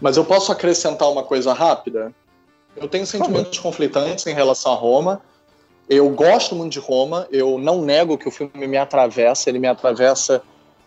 [0.00, 2.12] Mas eu posso acrescentar uma coisa rápida?
[2.76, 5.20] Eu tenho sentimentos conflitantes em relação a Roma.
[5.88, 9.66] Eu gosto muito de Roma, eu não nego que o filme me atravessa, ele me
[9.66, 10.40] atravessa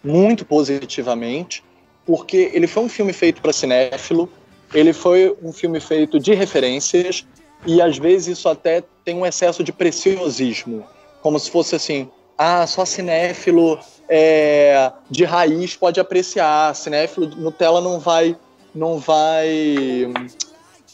[0.03, 1.63] muito positivamente
[2.05, 4.29] porque ele foi um filme feito para cinéfilo,
[4.73, 7.25] ele foi um filme feito de referências.
[7.65, 10.85] E às vezes isso até tem um excesso de preciosismo,
[11.21, 17.99] como se fosse assim, ah, só cinéfilo é, de raiz pode apreciar, cinéfilo Nutella não
[17.99, 18.35] vai
[18.73, 20.11] não vai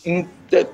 [0.05, 0.25] hum,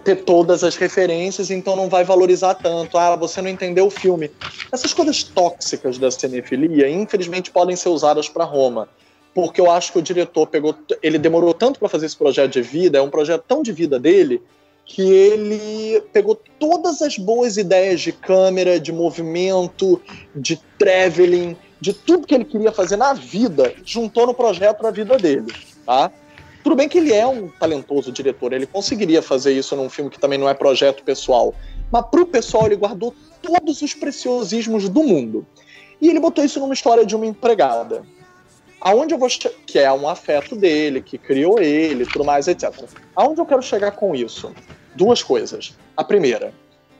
[0.03, 2.97] ter todas as referências, então não vai valorizar tanto.
[2.97, 4.31] Ah, você não entendeu o filme.
[4.71, 8.89] Essas coisas tóxicas da cinefilia, infelizmente, podem ser usadas para Roma
[9.35, 12.61] porque eu acho que o diretor pegou, ele demorou tanto para fazer esse projeto de
[12.61, 14.41] vida, é um projeto tão de vida dele,
[14.85, 20.01] que ele pegou todas as boas ideias de câmera, de movimento,
[20.33, 25.17] de traveling, de tudo que ele queria fazer na vida, juntou no projeto da vida
[25.17, 25.51] dele,
[25.85, 26.09] tá?
[26.65, 30.19] Tudo bem que ele é um talentoso diretor, ele conseguiria fazer isso num filme que
[30.19, 31.53] também não é projeto pessoal,
[31.91, 35.45] mas pro pessoal ele guardou todos os preciosismos do mundo.
[36.01, 38.03] E ele botou isso numa história de uma empregada
[38.81, 39.27] aonde eu vou
[39.65, 42.71] que é um afeto dele, que criou ele, tudo mais, etc.
[43.15, 44.51] Aonde eu quero chegar com isso?
[44.95, 45.77] Duas coisas.
[45.95, 46.51] A primeira,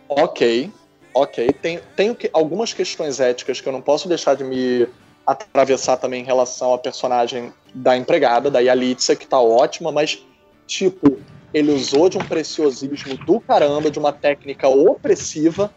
[0.08, 0.72] ok,
[1.12, 4.88] ok, tem, tenho que, algumas questões éticas que eu não posso deixar de me
[5.26, 10.24] atravessar também em relação à personagem da empregada, da Yalitza, que tá ótima, mas,
[10.68, 11.20] tipo,
[11.54, 15.72] ele usou de um preciosismo do caramba, de uma técnica opressiva,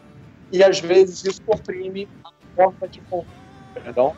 [0.51, 3.01] e às vezes isso oprime a forma de.
[3.73, 4.13] Perdão?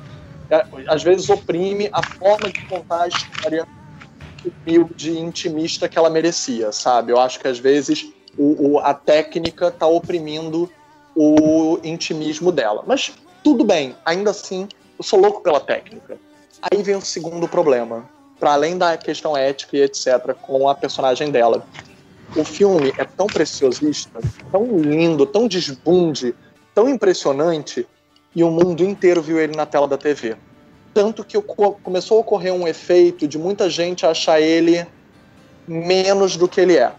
[0.50, 3.65] É, às vezes oprime a forma de contar a história
[4.65, 7.12] humilde e intimista que ela merecia, sabe?
[7.12, 10.70] Eu acho que às vezes o, o, a técnica está oprimindo
[11.15, 12.84] o intimismo dela.
[12.88, 13.13] Mas
[13.44, 14.67] tudo bem, ainda assim,
[15.02, 16.16] eu sou louco pela técnica.
[16.62, 18.08] Aí vem o segundo problema.
[18.40, 21.66] Para além da questão ética e etc., com a personagem dela.
[22.36, 24.20] O filme é tão preciosista,
[24.52, 26.36] tão lindo, tão desbunde,
[26.74, 27.88] tão impressionante,
[28.36, 30.38] e o mundo inteiro viu ele na tela da TV.
[30.94, 34.86] Tanto que começou a ocorrer um efeito de muita gente achar ele
[35.68, 36.92] menos do que ele é.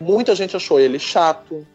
[0.00, 1.66] Muita gente achou ele chato,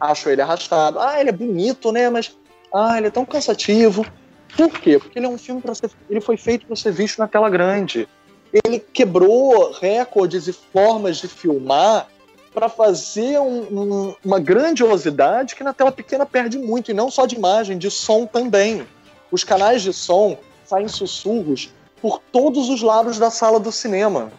[0.00, 1.00] achou ele arrastado.
[1.00, 2.08] Ah, ele é bonito, né?
[2.08, 2.36] Mas
[2.72, 4.06] ah, ele é tão cansativo.
[4.56, 4.98] Por quê?
[4.98, 7.48] Porque ele é um filme para ser, ele foi feito para ser visto na tela
[7.48, 8.08] grande.
[8.52, 12.08] Ele quebrou recordes e formas de filmar
[12.52, 17.26] para fazer um, um, uma grandiosidade que na tela pequena perde muito, e não só
[17.26, 18.86] de imagem, de som também.
[19.30, 24.32] Os canais de som saem sussurros por todos os lados da sala do cinema.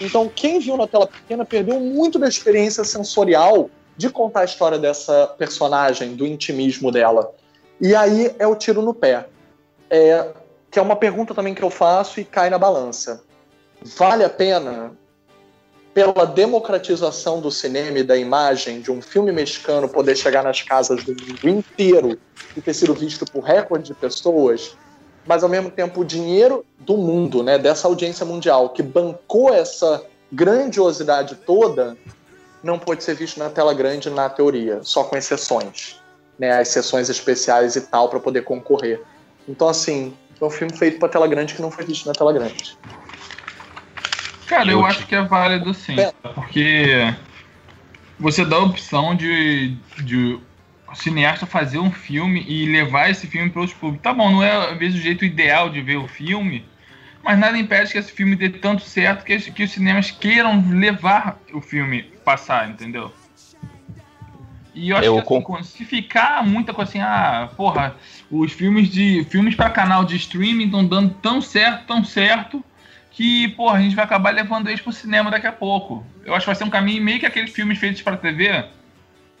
[0.00, 4.78] Então, quem viu na tela pequena perdeu muito da experiência sensorial de contar a história
[4.78, 7.32] dessa personagem, do intimismo dela.
[7.80, 9.26] E aí é o tiro no pé.
[9.90, 10.28] É,
[10.70, 13.22] que é uma pergunta também que eu faço e cai na balança.
[13.96, 14.92] Vale a pena
[15.94, 21.04] pela democratização do cinema e da imagem de um filme mexicano poder chegar nas casas
[21.04, 22.18] do mundo inteiro
[22.56, 24.76] e ter sido visto por recorde de pessoas,
[25.24, 30.04] mas ao mesmo tempo o dinheiro do mundo, né, dessa audiência mundial que bancou essa
[30.32, 31.96] grandiosidade toda,
[32.62, 36.02] não pode ser visto na tela grande na teoria, só com exceções.
[36.38, 39.02] Né, as sessões especiais e tal para poder concorrer.
[39.48, 42.32] Então, assim, é um filme feito para tela grande que não foi visto na tela
[42.32, 42.76] grande.
[44.46, 46.12] Cara, eu acho que é válido sim, é.
[46.34, 47.14] porque
[48.18, 50.38] você dá a opção de, de
[50.88, 54.02] o cineasta fazer um filme e levar esse filme para os públicos.
[54.02, 56.64] Tá bom, não é às vezes o jeito ideal de ver o filme,
[57.22, 61.40] mas nada impede que esse filme dê tanto certo que, que os cinemas queiram levar
[61.52, 63.12] o filme passar, entendeu?
[64.74, 67.94] E eu acho eu que assim, se ficar muita coisa assim, ah, porra,
[68.30, 72.62] os filmes de filmes para canal de streaming estão dando tão certo, tão certo,
[73.14, 76.04] que, porra, a gente vai acabar levando eles pro cinema daqui a pouco.
[76.24, 78.64] Eu acho que vai ser um caminho meio que aqueles filmes feitos para TV,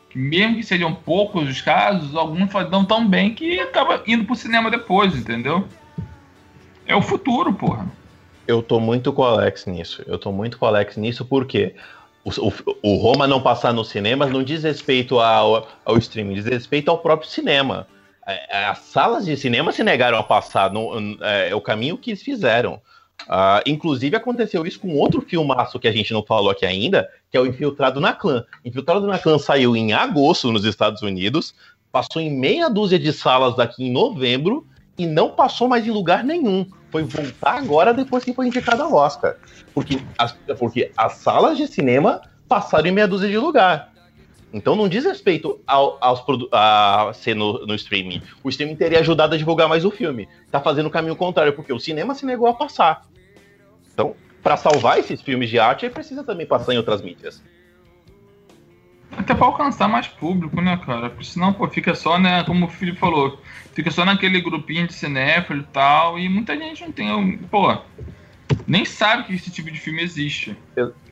[0.08, 4.36] que mesmo que sejam poucos os casos, alguns dão tão bem que acaba indo pro
[4.36, 5.66] cinema depois, entendeu?
[6.86, 7.86] É o futuro, porra.
[8.46, 10.04] Eu tô muito com o Alex nisso.
[10.06, 11.74] Eu tô muito com o Alex nisso porque
[12.24, 16.90] o, o, Roma não passar nos cinemas não diz respeito ao, ao streaming, diz respeito
[16.90, 17.86] ao próprio cinema.
[18.26, 21.98] É, é, as salas de cinema se negaram a passar, no, é, é o caminho
[21.98, 22.80] que eles fizeram.
[23.28, 27.36] Uh, inclusive aconteceu isso com outro filmaço que a gente não falou aqui ainda, que
[27.36, 28.44] é o Infiltrado na Clã.
[28.64, 31.54] Infiltrado na Clã saiu em agosto nos Estados Unidos,
[31.92, 34.66] passou em meia dúzia de salas daqui em novembro
[34.98, 36.66] e não passou mais em lugar nenhum.
[36.94, 39.34] Foi voltar agora depois que foi indicado ao Oscar.
[39.74, 43.92] Porque as, porque as salas de cinema passaram em meia dúzia de lugar.
[44.52, 48.22] Então não diz respeito ao, aos a ser no, no, streaming.
[48.44, 50.28] O streaming teria ajudado a divulgar mais o filme.
[50.52, 53.04] Tá fazendo o caminho contrário, porque o cinema se negou a passar.
[53.92, 57.42] Então, para salvar esses filmes de arte, ele precisa também passar em outras mídias.
[59.16, 61.10] Até para alcançar mais público, né, cara?
[61.10, 63.38] Porque senão, pô, fica só, né, como o Felipe falou,
[63.72, 67.76] fica só naquele grupinho de cinéfilo e tal, e muita gente não tem, pô,
[68.66, 70.56] nem sabe que esse tipo de filme existe.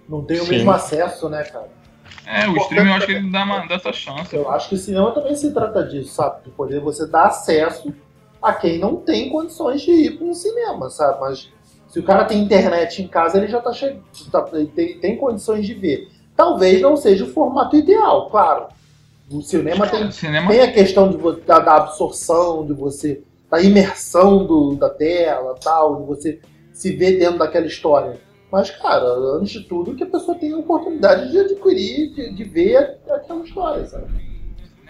[0.08, 0.50] Não tem o Sim.
[0.50, 1.70] mesmo acesso, né, cara?
[2.26, 4.34] É, o streaming eu acho que ele dá, uma, dá essa chance.
[4.34, 6.44] Eu acho que o cinema também se trata disso, sabe?
[6.44, 7.92] De poder você dar acesso
[8.40, 11.20] a quem não tem condições de ir para um cinema, sabe?
[11.20, 11.50] Mas
[11.88, 15.66] se o cara tem internet em casa, ele já tá chegando, tá, tem, tem condições
[15.66, 16.08] de ver.
[16.36, 18.68] Talvez não seja o formato ideal, claro.
[19.30, 20.50] O cinema tem, cinema...
[20.50, 26.00] tem a questão de, da, da, absorção, de você, da imersão do, da tela, tal,
[26.00, 26.40] de você
[26.72, 28.20] se ver dentro daquela história.
[28.50, 29.04] Mas, cara,
[29.36, 33.42] antes de tudo, que a pessoa tenha a oportunidade de adquirir, de, de ver aquela
[33.42, 34.32] história, sabe?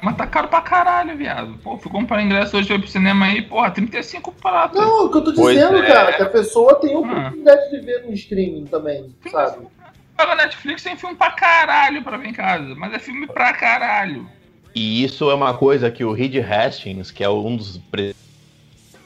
[0.02, 1.57] Mas tá caro pra caralho, viado.
[1.62, 4.81] Pô, fui comprar ingresso hoje pro cinema aí, porra, 35 pratos.
[4.81, 5.87] Não, o que eu tô dizendo, é.
[5.87, 7.02] cara, que a pessoa tem a hum.
[7.02, 9.68] oportunidade de ver no streaming também, sabe?
[10.16, 14.29] Paga Netflix tem filme pra caralho pra ver em casa, mas é filme pra caralho.
[14.75, 17.81] E isso é uma coisa que o Reed Hastings, que é um dos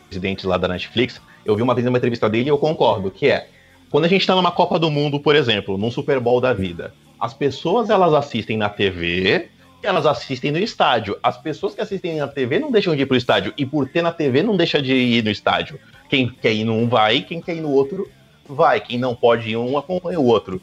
[0.08, 3.28] presidentes lá da Netflix, eu vi uma vez uma entrevista dele e eu concordo, que
[3.28, 3.48] é
[3.90, 6.92] quando a gente está numa Copa do Mundo, por exemplo, num Super Bowl da vida,
[7.18, 9.48] as pessoas elas assistem na TV
[9.82, 11.16] e elas assistem no estádio.
[11.22, 14.02] As pessoas que assistem na TV não deixam de ir pro estádio e por ter
[14.02, 15.78] na TV não deixa de ir no estádio.
[16.08, 18.10] Quem quer ir num vai, quem quer ir no outro
[18.48, 18.80] vai.
[18.80, 20.60] Quem não pode ir um acompanha o outro.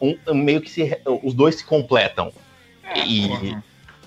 [0.00, 2.32] Um, meio que se, os dois se completam.
[2.84, 3.56] É, e,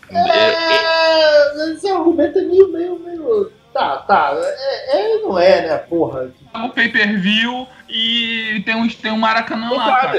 [0.09, 4.33] é, é, esse argumento é meio, meio, meio Tá, tá.
[4.35, 6.29] É, é não é, né, porra?
[6.53, 10.17] O pay-per-view e tem um, tem um Maracanã não lá, cabe.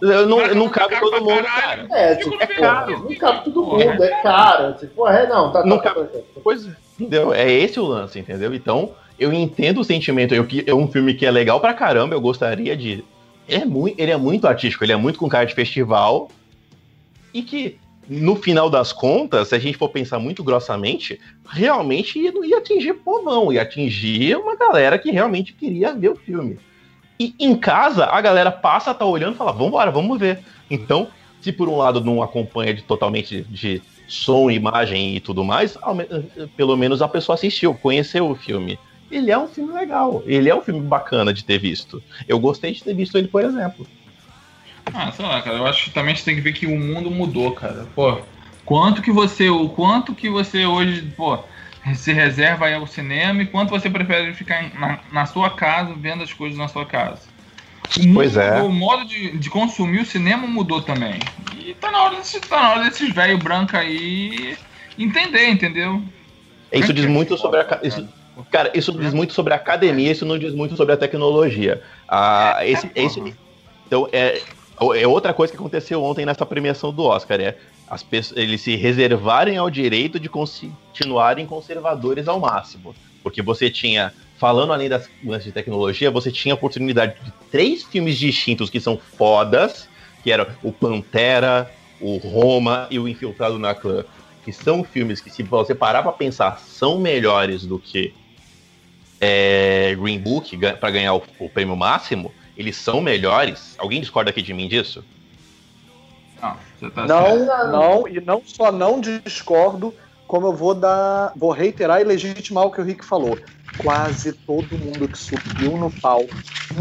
[0.00, 0.26] cara.
[0.26, 1.86] não, não cabe todo mundo, cara.
[1.92, 3.08] É, tipo, é caro.
[3.08, 4.74] Não cabe todo mundo, é caro.
[4.74, 6.08] Tipo, é, não, tá, não tá, cabe.
[6.08, 6.40] Tá, tá.
[6.42, 7.32] Pois, entendeu?
[7.32, 8.52] É esse o lance, entendeu?
[8.52, 10.34] Então, eu entendo o sentimento.
[10.34, 13.04] Eu, é um filme que é legal pra caramba, eu gostaria de...
[13.48, 16.30] É muito, ele é muito artístico, ele é muito com cara de festival
[17.32, 22.44] e que no final das contas, se a gente for pensar muito grossamente, realmente não
[22.44, 26.58] ia atingir povão, ia atingir uma galera que realmente queria ver o filme.
[27.20, 30.40] E em casa, a galera passa tá olhando e fala, vambora, vamos ver.
[30.70, 31.08] Então,
[31.40, 35.76] se por um lado não acompanha de, totalmente de som, imagem e tudo mais,
[36.56, 38.78] pelo menos a pessoa assistiu, conheceu o filme.
[39.10, 42.02] Ele é um filme legal, ele é um filme bacana de ter visto.
[42.26, 43.86] Eu gostei de ter visto ele, por exemplo.
[44.92, 45.56] Ah, sei lá, cara.
[45.56, 47.86] Eu acho que também você tem que ver que o mundo mudou, cara.
[47.94, 48.20] Pô,
[48.64, 51.38] quanto que você, o quanto que você hoje, pô,
[51.94, 56.22] se reserva aí ao cinema e quanto você prefere ficar na, na sua casa vendo
[56.22, 57.22] as coisas na sua casa.
[57.96, 58.62] O pois mundo, é.
[58.62, 61.18] O modo de, de consumir o cinema mudou também.
[61.56, 64.56] E tá na hora, desse, tá na hora desses velhos brancos aí
[64.98, 66.02] entender, entendeu?
[66.72, 67.80] Isso diz muito sobre a.
[67.82, 68.06] Isso,
[68.44, 71.82] cara, isso diz muito sobre a academia, isso não diz muito sobre a tecnologia.
[72.08, 73.34] Ah, esse, esse,
[73.86, 74.40] então, é,
[74.96, 77.56] é outra coisa que aconteceu ontem nessa premiação do Oscar, é
[77.88, 82.94] as pessoas, eles se reservarem ao direito de continuarem conservadores ao máximo.
[83.22, 87.82] Porque você tinha, falando além das mudanças de tecnologia, você tinha a oportunidade de três
[87.82, 89.88] filmes distintos que são fodas,
[90.22, 91.70] que eram o Pantera,
[92.00, 94.04] o Roma e o Infiltrado na Clã.
[94.44, 98.14] que são filmes que, se você parar pra pensar, são melhores do que
[99.20, 103.74] é, Green Book para ganhar o, o, prêmio máximo, eles são melhores.
[103.78, 105.04] Alguém discorda aqui de mim disso?
[106.80, 109.92] Não, tá não, não, e não só não discordo,
[110.26, 113.38] como eu vou dar, vou reiterar e legitimar o que o Rick falou.
[113.78, 116.34] Quase todo mundo que subiu no palco,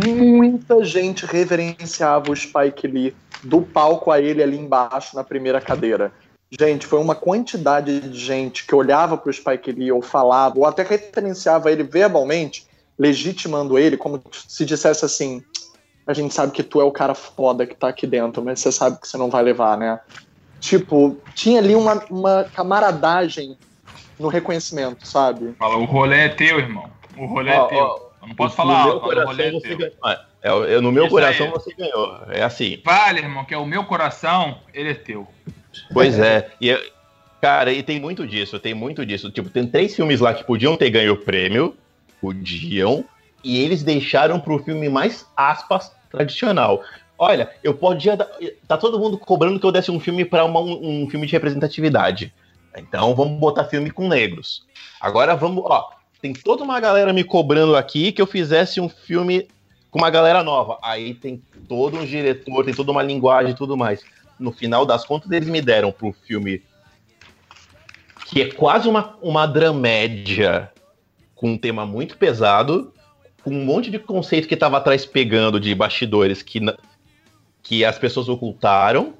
[0.06, 6.12] muita gente reverenciava o Spike Lee do palco a ele ali embaixo na primeira cadeira.
[6.50, 10.66] Gente, foi uma quantidade de gente que olhava para o Spike Lee ou falava, ou
[10.66, 12.66] até referenciava ele verbalmente,
[12.98, 15.44] legitimando ele, como se dissesse assim:
[16.06, 18.72] a gente sabe que tu é o cara foda que tá aqui dentro, mas você
[18.72, 20.00] sabe que você não vai levar, né?
[20.62, 23.58] Tipo, tinha ali uma, uma camaradagem
[24.18, 25.54] no reconhecimento, sabe?
[25.60, 26.90] Fala, o rolê é teu, irmão.
[27.18, 27.78] O rolê é teu.
[27.78, 29.92] eu não posso falar alto, o rolê é teu.
[30.42, 31.52] É, eu, no meu Isso coração aí.
[31.52, 32.22] você ganhou.
[32.30, 32.82] É assim.
[32.86, 35.28] Vale, irmão, que é o meu coração, ele é teu.
[35.92, 36.50] Pois é.
[36.60, 36.76] E,
[37.42, 39.32] cara, e tem muito disso, tem muito disso.
[39.32, 41.76] Tipo, tem três filmes lá que podiam ter ganho o prêmio,
[42.22, 43.06] podiam,
[43.44, 46.84] e eles deixaram pro filme mais aspas tradicional.
[47.18, 48.16] Olha, eu podia.
[48.16, 48.30] Dar,
[48.68, 52.34] tá todo mundo cobrando que eu desse um filme para um, um filme de representatividade.
[52.78, 54.66] Então vamos botar filme com negros.
[55.02, 55.90] Agora vamos, ó,
[56.22, 59.48] tem toda uma galera me cobrando aqui que eu fizesse um filme
[59.90, 60.78] com uma galera nova.
[60.84, 64.04] Aí tem todo um diretor, tem toda uma linguagem e tudo mais
[64.40, 66.62] no final das contas, eles me deram um filme
[68.26, 70.72] que é quase uma, uma dramédia
[71.34, 72.94] com um tema muito pesado,
[73.44, 76.60] com um monte de conceito que estava atrás pegando de bastidores que,
[77.64, 79.14] que as pessoas ocultaram.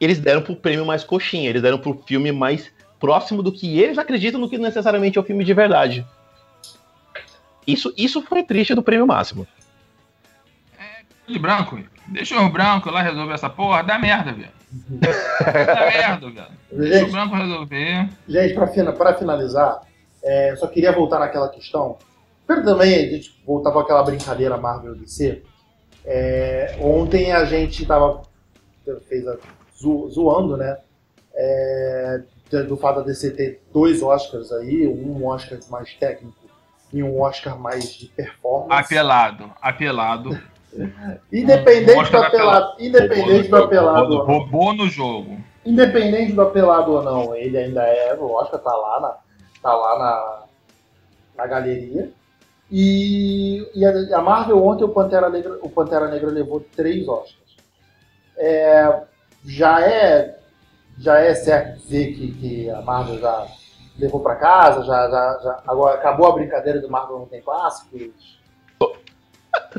[0.00, 3.98] Eles deram pro prêmio mais coxinha, eles deram pro filme mais próximo do que eles
[3.98, 6.06] acreditam no que necessariamente é o filme de verdade.
[7.66, 9.46] Isso, isso foi triste do prêmio máximo.
[11.32, 11.78] De branco.
[12.08, 14.50] Deixa o branco lá resolver essa porra, dá merda, velho.
[14.70, 16.48] dá merda, velho.
[16.72, 18.08] Deixa o branco resolver.
[18.28, 19.82] Gente, pra, fina, pra finalizar,
[20.22, 21.98] é, só queria voltar naquela questão.
[22.46, 25.42] Primeiro também, a gente voltava aquela brincadeira Marvel DC.
[26.04, 28.22] É, ontem a gente tava
[29.08, 29.36] fez a,
[29.76, 30.78] zo, zoando, né?
[31.34, 32.22] É,
[32.66, 36.36] do fato da DC ter dois Oscars aí, um Oscar mais técnico
[36.92, 38.72] e um Oscar mais de performance.
[38.72, 40.40] Apelado, apelado.
[41.32, 44.18] Independente do apelado, independente do apelado.
[44.18, 45.38] Roubou no jogo.
[45.64, 49.16] Independente do apelado ou não, ele ainda é, o Oscar tá lá na,
[49.62, 50.42] tá lá na,
[51.36, 52.10] na galeria.
[52.70, 57.56] E, e a, Marvel ontem o Pantera Negra, o Pantera Negra levou três Oscars.
[58.36, 59.02] É,
[59.44, 60.40] já é
[61.00, 63.46] já é certo dizer que, que a Marvel já
[63.98, 68.39] levou para casa, já, já, já, agora acabou a brincadeira do Marvel não tem clássicos.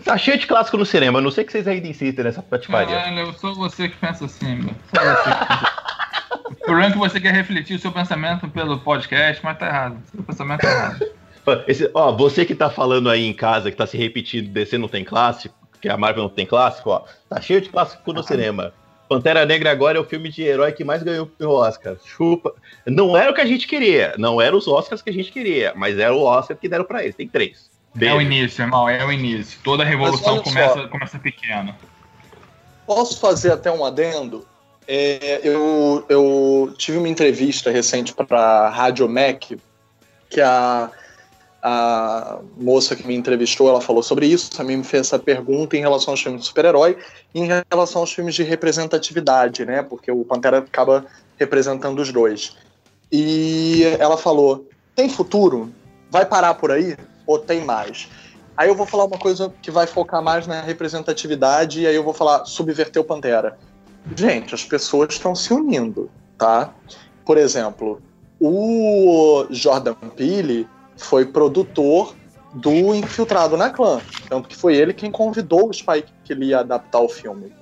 [0.03, 2.95] Tá cheio de clássico no cinema, eu não sei que vocês ainda insistem nessa patifaria.
[2.95, 4.73] Caralho, eu sou você que pensa assim, meu.
[4.93, 5.81] Só você que pensa
[6.65, 9.97] Por que você quer refletir o seu pensamento pelo podcast, mas tá errado.
[10.11, 11.05] Seu pensamento tá errado.
[11.67, 14.87] Esse, ó, você que tá falando aí em casa, que tá se repetindo, DC não
[14.87, 18.23] tem clássico, que a Marvel não tem clássico, ó, tá cheio de clássico no ah.
[18.23, 18.73] cinema.
[19.09, 21.97] Pantera Negra agora é o filme de herói que mais ganhou o Oscar.
[22.05, 22.53] Chupa.
[22.85, 25.73] Não era o que a gente queria, não eram os Oscars que a gente queria,
[25.75, 27.15] mas era o Oscar que deram para eles.
[27.15, 27.70] Tem três.
[27.93, 28.15] Beijo.
[28.15, 29.59] É o início, irmão, é o início.
[29.63, 31.75] Toda revolução começa, começa pequena.
[32.85, 34.45] Posso fazer até um adendo?
[34.87, 39.51] É, eu, eu tive uma entrevista recente para a Rádio Mac,
[40.29, 40.89] que a,
[41.61, 45.81] a moça que me entrevistou, ela falou sobre isso, também me fez essa pergunta em
[45.81, 46.97] relação aos filmes de super-herói
[47.33, 49.83] e em relação aos filmes de representatividade, né?
[49.83, 51.05] Porque o Pantera acaba
[51.37, 52.57] representando os dois.
[53.11, 55.71] E ela falou: tem futuro?
[56.09, 56.97] Vai parar por aí?
[57.25, 58.09] Ou tem mais?
[58.55, 62.03] Aí eu vou falar uma coisa que vai focar mais na representatividade e aí eu
[62.03, 63.57] vou falar subverter o Pantera.
[64.15, 66.73] Gente, as pessoas estão se unindo, tá?
[67.25, 68.01] Por exemplo,
[68.39, 70.67] o Jordan Peele
[70.97, 72.15] foi produtor
[72.53, 76.59] do Infiltrado na Clã, tanto que foi ele quem convidou o Spike que ele ia
[76.59, 77.53] adaptar o filme.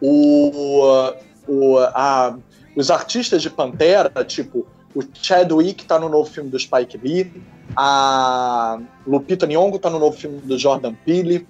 [0.00, 1.12] O,
[1.48, 2.36] o, a,
[2.76, 7.32] os artistas de Pantera, tipo o Chadwick tá no novo filme do Spike Lee,
[7.76, 11.46] a Lupita Nyong'o está no novo filme do Jordan Peele.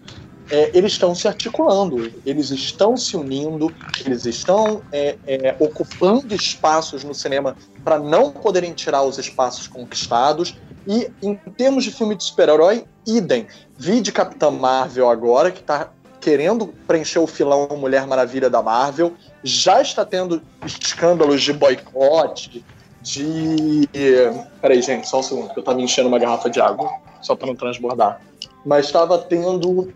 [0.51, 3.73] É, eles estão se articulando, eles estão se unindo,
[4.05, 10.57] eles estão é, é, ocupando espaços no cinema para não poderem tirar os espaços conquistados.
[10.87, 13.47] E em termos de filme de super-herói, idem.
[13.79, 15.91] Vi de Capitã Marvel agora, que está
[16.21, 19.15] querendo preencher o filão Mulher Maravilha da Marvel.
[19.43, 22.65] Já está tendo escândalos de boicote,
[23.03, 23.89] de.
[24.61, 26.91] Peraí, gente, só um segundo, que eu tava enchendo uma garrafa de água,
[27.21, 28.21] só para não transbordar.
[28.65, 29.93] Mas estava tendo.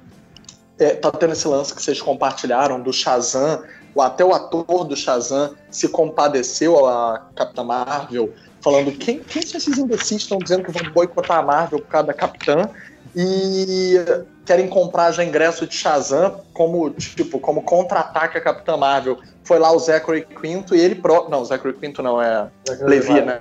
[0.78, 3.62] É, tá tendo esse lance que vocês compartilharam do Shazam
[4.00, 9.78] até o ator do Shazam se compadeceu a Capitã Marvel, falando quem, quem são esses
[9.78, 12.68] imbecis estão dizendo que vão boicotar a Marvel por causa da Capitã
[13.16, 13.96] e
[14.44, 19.18] querem comprar já ingresso de Shazam como, tipo, como contra-ataque a Capitã Marvel.
[19.42, 21.30] Foi lá o Zachary Quinto e ele próprio...
[21.30, 22.48] Não, o Zachary Quinto não, é
[22.80, 23.40] Levi, né?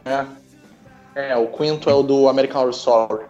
[1.13, 3.25] É, o Quinto é o do American Horror Story.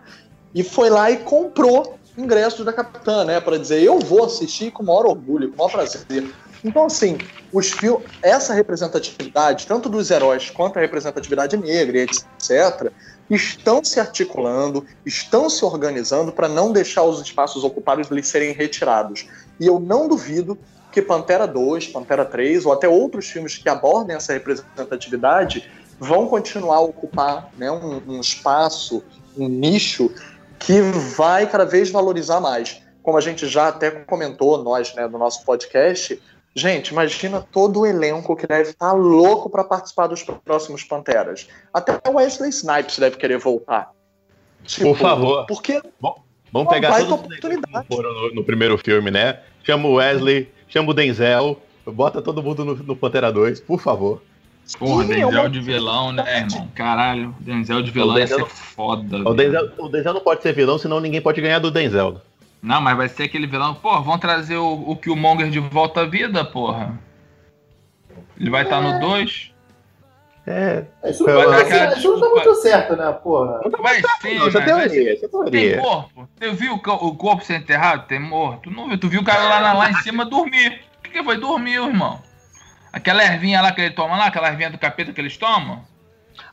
[0.54, 3.40] E foi lá e comprou ingressos da Capitã, né?
[3.40, 6.32] Para dizer, eu vou assistir com o maior orgulho, com o maior prazer.
[6.64, 7.18] Então, assim,
[7.52, 12.92] os fil essa representatividade, tanto dos heróis quanto a representatividade negra, etc.,
[13.30, 19.28] estão se articulando, estão se organizando para não deixar os espaços ocupados eles serem retirados.
[19.60, 20.58] E eu não duvido
[20.92, 25.70] que Pantera 2, Pantera 3 ou até outros filmes que abordem essa representatividade
[26.00, 29.04] vão continuar a ocupar né, um, um espaço,
[29.38, 30.12] um nicho
[30.60, 32.82] que vai cada vez valorizar mais.
[33.04, 36.22] Como a gente já até comentou, nós, né, no nosso podcast,
[36.56, 41.48] gente, imagina todo o elenco que deve estar louco para participar dos próximos Panteras.
[41.74, 43.92] Até o Wesley Snipes deve querer voltar.
[44.64, 45.46] Tipo, Por favor.
[45.46, 45.82] Porque.
[46.00, 47.88] Bom, vamos pegar todos oportunidade.
[47.88, 49.40] que foram no, no, primeiro filme, né?
[49.64, 54.22] Chama o Wesley, chama o Denzel, bota todo mundo no, no Pantera 2, por favor.
[54.80, 56.68] Porra, Sim, Denzel é de vilão, né, irmão?
[56.74, 59.18] Caralho, Denzel de vilão Denzel, ia ser foda.
[59.30, 62.20] O Denzel, o Denzel, não pode ser vilão, senão ninguém pode ganhar do Denzel.
[62.66, 63.76] Não, mas vai ser aquele vilão.
[63.76, 67.00] Porra, vão trazer o, o Killmonger de volta à vida, porra.
[68.40, 68.82] Ele vai estar é.
[68.82, 69.54] tá no 2.
[70.48, 70.84] É.
[71.06, 73.62] Isso, não, vai, cara, isso não tá muito certo, né, porra?
[73.80, 75.20] Vai sim, não, teoria,
[75.52, 76.28] Tem corpo.
[76.40, 78.08] Você viu o corpo ser enterrado?
[78.08, 78.72] Tem morto.
[78.72, 78.98] Não viu?
[78.98, 80.82] Tu viu o cara lá, lá em cima dormir.
[81.04, 82.20] Por que foi dormir, irmão?
[82.92, 85.84] Aquela ervinha lá que ele toma lá, aquela ervinha do capeta que eles tomam.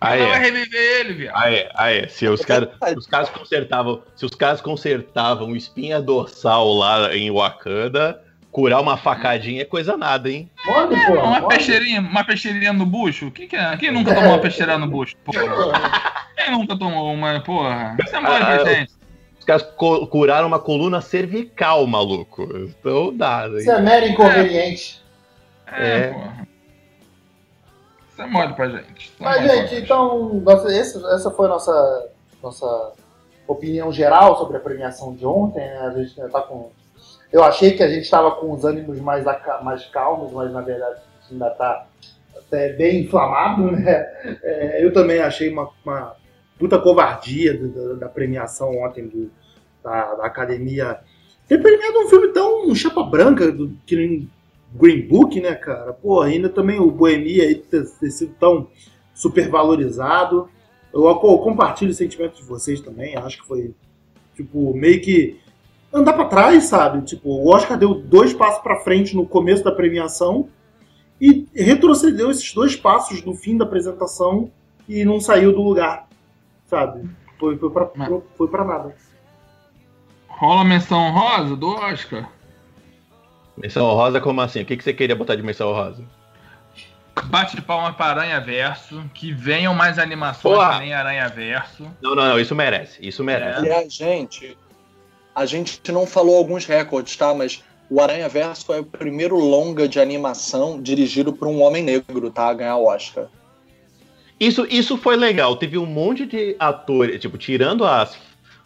[0.01, 0.26] Ah, é.
[0.26, 1.35] vai reviver ele, viado.
[1.37, 1.70] Ah, é.
[1.74, 2.09] Ah, é.
[2.09, 8.20] Se os caras os caras consertavam, se os caras consertavam espinha dorsal lá em Wakanda,
[8.53, 10.51] curar uma facadinha é coisa nada, hein?
[10.64, 11.57] Pode, é, uma pode.
[11.57, 13.30] peixeirinha, uma peixeirinha no bucho?
[13.30, 13.76] Quem, que é?
[13.76, 15.16] Quem nunca tomou uma peixeira no bucho?
[15.24, 15.43] Porra.
[16.37, 17.97] Quem nunca tomou uma, porra?
[18.05, 18.93] Isso é mole pra ah, gente.
[19.39, 19.62] Os caras
[20.11, 22.49] curaram uma coluna cervical, maluco.
[22.57, 23.49] Então dá.
[23.57, 25.03] Isso é mero inconveniente.
[25.66, 26.07] É, é.
[26.09, 26.51] porra.
[28.22, 29.12] Isso é mole pra gente.
[29.18, 32.08] É Mas, é gente, então, nossa, essa, essa foi a nossa,
[32.42, 32.92] nossa
[33.46, 35.60] opinião geral sobre a premiação de ontem.
[35.60, 35.78] Né?
[35.78, 36.70] A gente tá com.
[37.32, 39.24] Eu achei que a gente estava com os ânimos mais,
[39.62, 41.86] mais calmos, mas na verdade a gente ainda está
[42.36, 44.06] até bem inflamado, né?
[44.42, 46.14] É, eu também achei uma, uma
[46.58, 49.30] puta covardia da, da premiação ontem do,
[49.82, 51.00] da, da academia
[51.48, 54.28] ter premiado um filme tão chapa branca do, que
[54.74, 55.92] Green Book, né, cara?
[55.92, 58.68] Pô, ainda também o Boemia aí ter, ter sido tão
[59.14, 60.48] super valorizado.
[60.92, 63.16] Eu, eu compartilho o sentimento de vocês também.
[63.16, 63.74] Acho que foi,
[64.34, 65.40] tipo, meio que
[65.92, 67.02] andar para trás, sabe?
[67.02, 70.48] Tipo, o Oscar deu dois passos para frente no começo da premiação
[71.20, 74.50] e retrocedeu esses dois passos no fim da apresentação
[74.88, 76.08] e não saiu do lugar,
[76.66, 77.08] sabe?
[77.38, 77.70] Foi, foi,
[78.36, 78.94] foi pra nada.
[80.28, 82.28] Rola menção rosa do Oscar?
[83.57, 84.62] Menção rosa como assim?
[84.62, 86.03] O que, que você queria botar de menção rosa?
[87.24, 90.78] Bate de palma para Aranha Verso, que venham mais animações Porra.
[90.78, 91.84] nem Aranha Verso.
[92.00, 93.68] Não, não, não, isso merece, isso merece.
[93.68, 93.70] É.
[93.70, 94.57] E a gente,
[95.34, 97.34] a gente não falou alguns recordes, tá?
[97.34, 102.30] Mas o Aranha Verso é o primeiro longa de animação dirigido por um homem negro,
[102.30, 102.48] tá?
[102.48, 103.26] A ganhar o Oscar.
[104.40, 105.55] Isso, isso foi legal.
[105.57, 108.16] Teve um monte de atores, tipo, tirando as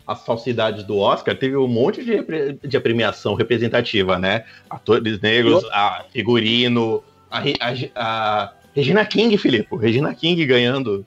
[0.06, 2.22] as falsidades do Oscar, teve um monte de,
[2.66, 4.44] de premiação representativa, né?
[4.70, 11.04] Atores negros, a figurino, a, a, a Regina King, Filipe, Regina King ganhando.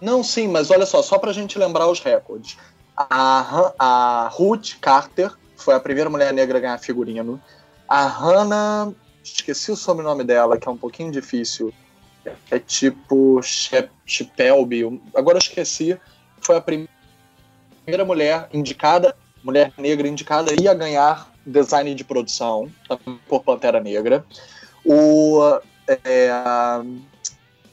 [0.00, 2.56] Não, sim, mas olha só, só pra gente lembrar os recordes.
[2.96, 7.40] A, a Ruth Carter foi a primeira mulher negra a ganhar figurino.
[7.88, 11.74] A Hannah, esqueci o sobrenome dela, que é um pouquinho difícil.
[12.50, 13.40] É tipo
[14.06, 15.98] Chepelby, agora eu esqueci.
[16.40, 16.99] Foi a primeira
[17.90, 22.70] primeira mulher indicada, mulher negra indicada, ia ganhar design de produção
[23.28, 24.24] por Pantera Negra.
[24.84, 26.30] O é,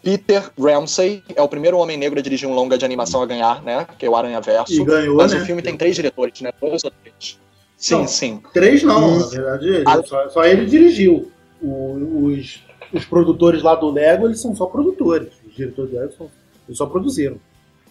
[0.01, 3.61] Peter Ramsey é o primeiro homem negro a dirigir um longa de animação a ganhar,
[3.61, 3.85] né?
[3.99, 4.83] Que é o Aranha Verso.
[4.83, 5.39] Ganhou, Mas né?
[5.39, 6.51] o filme tem três diretores, né?
[6.59, 7.39] Dois ou três.
[7.77, 8.41] Sim, não, sim.
[8.53, 9.67] Três não, na verdade.
[9.67, 10.01] Ele, a...
[10.01, 11.31] só, só, ele dirigiu.
[11.61, 15.29] O, os, os produtores lá do Lego, eles são só produtores.
[15.45, 16.29] Os diretores do Lego são,
[16.67, 17.39] eles só produziram.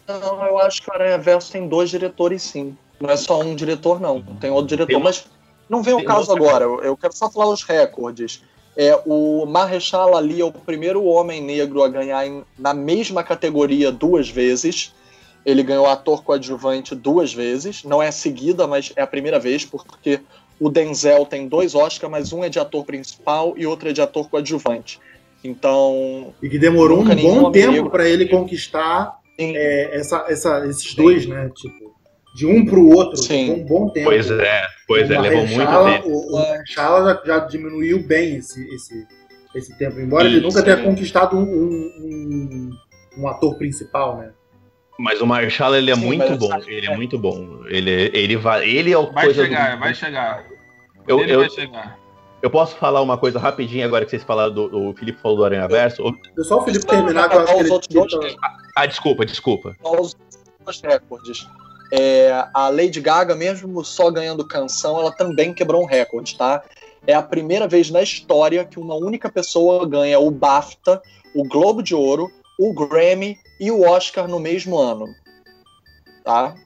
[0.08, 2.76] Não, eu acho que o Aranha Verso tem dois diretores, sim.
[3.00, 4.22] Não é só um diretor, não.
[4.22, 5.24] Tem outro diretor, tem mas
[5.68, 6.64] não vem o caso agora.
[6.64, 8.42] Eu, eu quero só falar os recordes.
[8.76, 13.90] É, o Marrechal Ali é o primeiro homem negro a ganhar em, na mesma categoria
[13.90, 14.94] duas vezes.
[15.44, 17.84] Ele ganhou ator coadjuvante duas vezes.
[17.84, 20.20] Não é a seguida, mas é a primeira vez, porque
[20.60, 24.02] o Denzel tem dois Oscars, mas um é de ator principal e outro é de
[24.02, 25.00] ator coadjuvante.
[25.42, 26.34] Então.
[26.42, 29.18] E que demorou um bom tempo para ele conquistar.
[29.38, 31.50] É, essa, essa- esses dois, né?
[31.54, 31.94] Tipo,
[32.34, 33.16] de um pro outro.
[33.16, 33.48] Sim.
[33.50, 34.06] Levou um bom tempo.
[34.10, 36.08] Pois é, pois é, O levou muito tempo.
[36.08, 39.06] O, o já, já diminuiu bem esse, esse,
[39.54, 40.84] esse tempo, embora ele Isso, nunca tenha sim.
[40.84, 42.70] conquistado um, um,
[43.18, 44.30] um ator principal, né?
[44.98, 46.50] Mas o Marshall ele é Sim, muito bom.
[46.66, 47.64] Ele é muito bom.
[47.66, 48.66] Ele, ele vai.
[48.68, 50.44] Ele é o Vai coisa chegar, do- vai chegar.
[51.06, 51.98] Eu, Ele eu, vai chegar.
[52.42, 54.90] Eu posso falar uma coisa rapidinho agora que vocês falaram do.
[54.90, 56.02] O Felipe falou do Aranha Verso.
[56.34, 58.36] Deixa só o Felipe terminar, eu que Os outros ele-
[58.76, 59.76] Ah, desculpa, desculpa.
[59.82, 61.46] dois recordes.
[61.92, 66.62] É, a Lady Gaga, mesmo só ganhando canção, ela também quebrou um recorde, tá?
[67.06, 71.00] É a primeira vez na história que uma única pessoa ganha o BAFTA,
[71.34, 72.28] o Globo de Ouro,
[72.58, 75.06] o Grammy e o Oscar no mesmo ano.
[76.24, 76.56] Tá?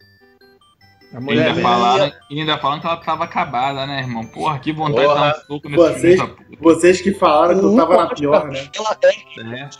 [1.12, 4.24] A mulher ainda, falaram, ainda falaram que ela tava acabada, né, irmão?
[4.26, 5.14] Porra, que vontade Porra.
[5.14, 6.20] de dar um soco nesse Vocês-.
[6.60, 8.68] Vocês que falaram que eu tava na pior, né?
[8.76, 9.70] Ela é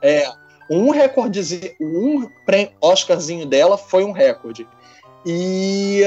[0.00, 0.16] É.
[0.22, 0.32] É,
[0.70, 2.28] um recordezinho, um
[2.80, 4.66] Oscarzinho dela foi um recorde.
[5.24, 6.02] E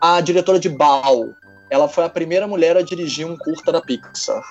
[0.00, 1.30] a diretora de Bao,
[1.70, 4.42] ela foi a primeira mulher a dirigir um curta da Pixar.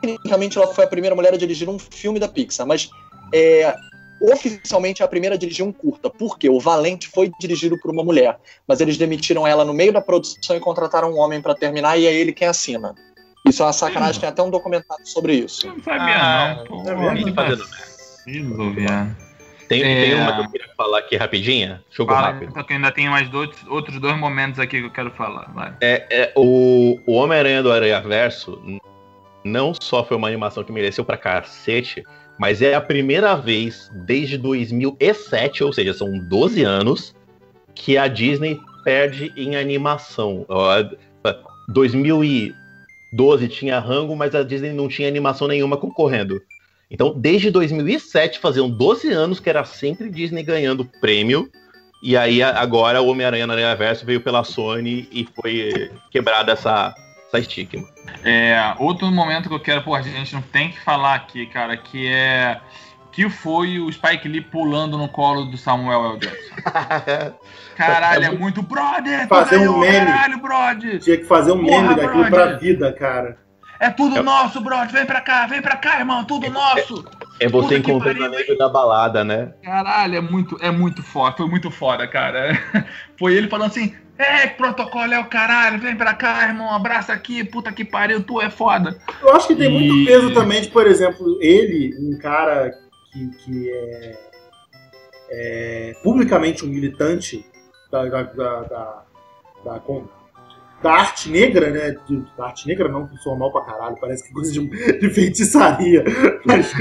[0.00, 2.90] Tecnicamente, ela foi a primeira mulher a dirigir um filme da Pixar, mas
[3.32, 3.72] é,
[4.20, 6.10] oficialmente é a primeira a dirigir um curta.
[6.10, 10.00] Porque o Valente foi dirigido por uma mulher, mas eles demitiram ela no meio da
[10.00, 12.94] produção e contrataram um homem para terminar e é ele quem assina.
[13.48, 15.66] Isso é uma sacanagem, tem até um documentário sobre isso.
[15.66, 16.64] Não sabia, Ah, não.
[16.66, 17.24] Pô, é mesmo?
[17.26, 19.16] que Tá fazendo vacilo, viado.
[19.66, 20.02] Tem, É.
[20.04, 21.82] tem uma que eu queria falar aqui rapidinha.
[21.90, 22.52] Jogo Fala, rápido.
[22.52, 25.50] porque ainda tem mais dois, outros dois momentos aqui que eu quero falar.
[25.54, 25.72] Vai.
[25.80, 28.60] É, é, o o Homem-Aranha do Aranha Verso
[29.44, 32.04] não só foi uma animação que mereceu pra cacete,
[32.40, 37.14] mas é a primeira vez desde 2007, ou seja, são 12 anos,
[37.74, 40.46] que a Disney perde em animação.
[40.48, 40.82] Ó,
[41.68, 46.40] 2012 tinha Rango, mas a Disney não tinha animação nenhuma concorrendo.
[46.90, 51.46] Então, desde 2007, faziam 12 anos que era sempre Disney ganhando prêmio.
[52.02, 56.94] E aí, agora, o Homem-Aranha no Aranha Verso veio pela Sony e foi quebrada essa,
[57.32, 57.88] essa estigma.
[58.24, 61.76] É, outro momento que eu quero, pô, a gente não tem que falar aqui, cara,
[61.76, 62.60] que é.
[63.12, 66.18] Que foi o Spike Lee pulando no colo do Samuel L.
[66.18, 67.34] Jackson.
[67.76, 69.26] Caralho, é muito brother!
[69.26, 70.06] Fazer um meme.
[70.06, 70.98] Caralho, brother!
[71.00, 72.30] Tinha que fazer um Porra, meme daquilo brother.
[72.30, 73.38] pra vida, cara.
[73.80, 74.90] É tudo É- nosso, brother!
[74.92, 77.04] Vem pra cá, vem pra cá, irmão, tudo nosso!
[77.40, 79.54] É você Puta que encontrando pariu, amigo da balada, né?
[79.64, 82.52] Caralho, é muito, é muito foda, foi muito foda, cara.
[83.18, 87.42] Foi ele falando assim: É, protocolo é o caralho, vem pra cá, irmão, abraça aqui,
[87.42, 89.00] puta que pariu, tu é foda.
[89.22, 92.70] Eu acho que tem muito E- peso também de, por exemplo, ele, um cara
[93.10, 94.18] que, que é,
[95.30, 97.46] é publicamente um militante
[97.90, 99.02] da, da, da, da,
[99.64, 99.80] da,
[100.82, 101.96] da arte negra, né?
[102.08, 105.10] De- da arte negra não, que soa mal pra caralho, parece que coisa de, de
[105.10, 106.04] feitiçaria.
[106.44, 106.72] Mas,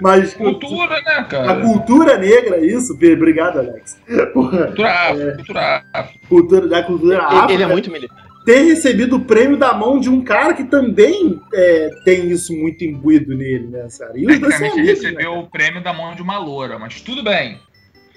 [0.00, 1.60] mas Cultura, né, a cara?
[1.60, 4.00] cultura negra, isso, obrigado, Alex.
[4.32, 6.18] Porra, Cultura afro, cultura afro.
[6.28, 7.52] cultura, da cultura Ele, afro.
[7.52, 8.22] ele é muito militante.
[8.46, 12.82] ter recebido o prêmio da mão de um cara que também é, tem isso muito
[12.84, 14.12] imbuído nele, né, cara?
[14.16, 15.38] E os Tecnicamente recebeu né?
[15.38, 17.58] o prêmio da mão de uma loura, mas tudo bem.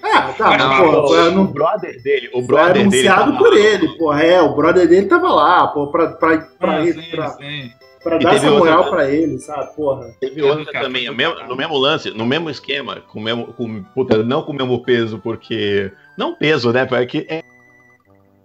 [0.04, 2.82] Ah, tá, Mas não, porra, foi, o anu- brother dele, o foi brother dele.
[3.08, 4.24] anunciado tava- por ele, porra.
[4.24, 7.72] É, o brother dele tava lá, pô, pra, pra, pra, Ah, sim, pra, sim.
[8.04, 10.14] pra dar essa moral outra- pra ele, sabe, porra.
[10.20, 11.34] Teve outra também, no educado.
[11.36, 14.56] mesmo, no mesmo lance, no mesmo esquema, com o mesmo, com, puta, não com o
[14.56, 15.92] mesmo peso, porque.
[16.18, 16.86] Não peso, né?
[16.86, 17.44] Porque é,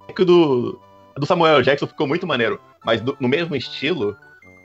[0.09, 0.79] é que o do,
[1.17, 2.61] do Samuel Jackson ficou muito maneiro.
[2.85, 4.17] Mas do- no mesmo estilo,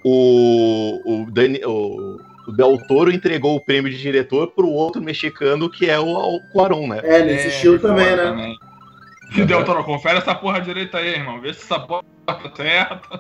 [0.04, 5.70] o, o, Dani, o, o Del Toro entregou o prêmio de diretor pro outro mexicano,
[5.70, 7.02] que é o, o Cuarón, né?
[7.04, 8.56] É, nesse estilo foi também, né?
[9.36, 11.40] E Del Toro, confere essa porra direita aí, irmão.
[11.40, 13.20] Vê se essa porra tá certa.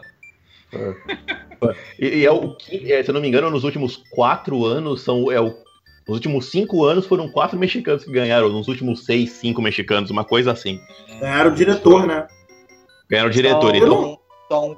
[1.99, 5.01] E, e é o que, é, se eu não me engano, nos últimos quatro anos
[5.01, 5.31] são.
[5.31, 5.53] É o,
[6.07, 10.25] nos últimos cinco anos foram quatro mexicanos que ganharam, nos últimos seis, cinco mexicanos, uma
[10.25, 10.79] coisa assim.
[11.21, 12.27] Era o diretor, né?
[13.09, 13.75] Ganharam o diretor.
[13.75, 14.19] Então,
[14.49, 14.77] são,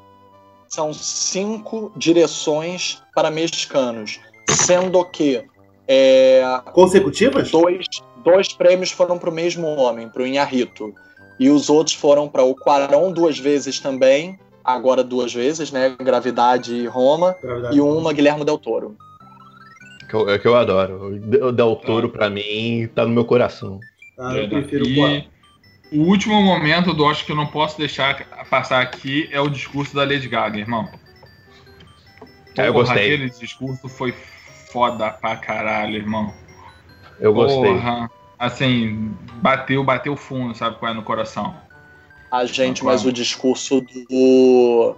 [0.68, 5.43] são cinco direções para mexicanos, sendo que
[5.87, 7.51] é, Consecutivas?
[7.51, 7.85] dois,
[8.23, 10.93] dois prêmios foram para o mesmo homem, para o Inharrito.
[11.39, 15.95] E os outros foram para o Quarão duas vezes também, agora duas vezes, né?
[15.99, 17.35] Gravidade e Roma.
[17.41, 17.75] Gravidade.
[17.77, 18.95] E uma Guilherme Del Toro.
[20.09, 21.07] que eu, é que eu adoro.
[21.07, 23.79] O De- O Del Toro, pra mim, tá no meu coração.
[24.17, 25.27] Ah, eu prefiro o e
[25.91, 29.95] o último momento do Oscar que eu não posso deixar passar aqui é o discurso
[29.95, 30.87] da Lady Gaga, irmão.
[32.58, 33.14] Ah, eu Porra, gostei.
[33.14, 34.14] Aquele discurso foi
[34.72, 36.34] foda pra caralho, irmão.
[37.20, 37.74] Eu gostei.
[37.74, 38.10] Porra.
[38.38, 41.56] Assim, bateu, bateu fundo, sabe qual é no coração.
[42.32, 44.95] a gente, mas o discurso do,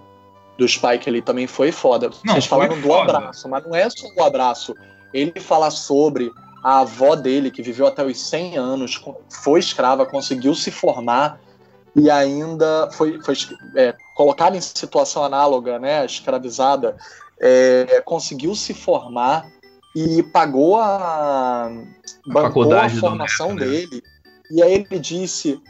[0.58, 2.10] do Spike ali também foi foda.
[2.24, 3.18] Não, Vocês falaram do foda.
[3.18, 4.74] abraço, mas não é só o abraço.
[5.14, 6.32] Ele fala sobre
[6.64, 11.40] a avó dele, que viveu até os 100 anos, foi escrava, conseguiu se formar
[11.96, 13.36] e ainda foi, foi
[13.76, 16.98] é, colocada em situação análoga, né, escravizada,
[17.40, 19.48] é, conseguiu se formar
[19.96, 21.72] e pagou a,
[22.26, 23.66] bancou a, a formação neto, né?
[23.66, 24.04] dele.
[24.52, 25.62] E aí ele disse: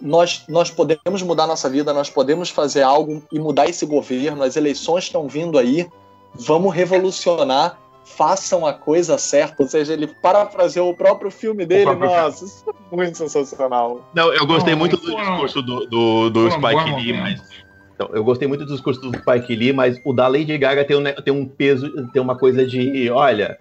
[0.00, 4.56] nós, nós podemos mudar nossa vida, nós podemos fazer algo e mudar esse governo, as
[4.56, 5.86] eleições estão vindo aí,
[6.34, 9.62] vamos revolucionar, façam a coisa certa.
[9.62, 11.84] Ou seja, ele parafraseou o próprio filme dele.
[11.84, 12.52] Próprio Nossa, filme.
[12.52, 14.08] isso é muito sensacional.
[14.14, 17.67] Não, eu gostei não, muito do discurso do, do, do Spike Lee, mas.
[17.98, 20.96] Então, eu gostei muito do discurso do Spike Lee, mas o da Lady Gaga tem
[20.96, 23.58] um, tem um peso, tem uma coisa de, olha,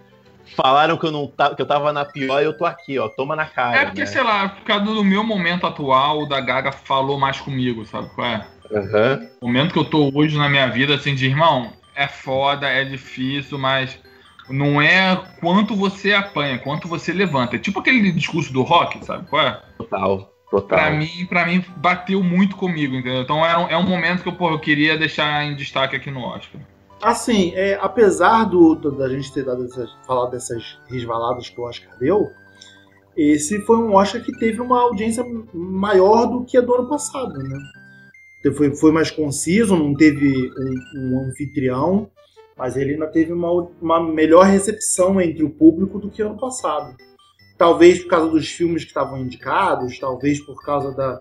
[0.55, 3.09] falaram que eu não tá, que eu tava na pior e eu tô aqui, ó.
[3.09, 3.77] Toma na cara.
[3.77, 4.05] É porque, né?
[4.05, 8.09] sei lá, por causa do meu momento atual, o da Gaga falou mais comigo, sabe
[8.13, 8.47] qual é?
[8.69, 9.27] Uhum.
[9.41, 12.85] O momento que eu tô hoje na minha vida, assim, de irmão, é foda, é
[12.85, 13.97] difícil, mas
[14.47, 17.55] não é quanto você apanha, quanto você levanta.
[17.55, 19.59] É tipo aquele discurso do rock, sabe qual é?
[19.79, 20.36] Total.
[20.49, 20.79] Total.
[20.79, 23.21] Pra mim, pra mim, bateu muito comigo, entendeu?
[23.21, 26.09] Então é um, é um momento que eu, porra, eu queria deixar em destaque aqui
[26.09, 26.61] no Oscar.
[27.01, 31.63] Assim, é, apesar do, do, da gente ter dado essas, falado dessas resvaladas que o
[31.65, 32.31] Oscar deu,
[33.15, 35.23] esse foi um Oscar que teve uma audiência
[35.53, 37.57] maior do que a do ano passado, né?
[38.55, 42.09] Foi, foi mais conciso, não teve um, um anfitrião,
[42.55, 46.95] mas ele ainda teve uma, uma melhor recepção entre o público do que ano passado.
[47.57, 51.19] Talvez por causa dos filmes que estavam indicados, talvez por causa da,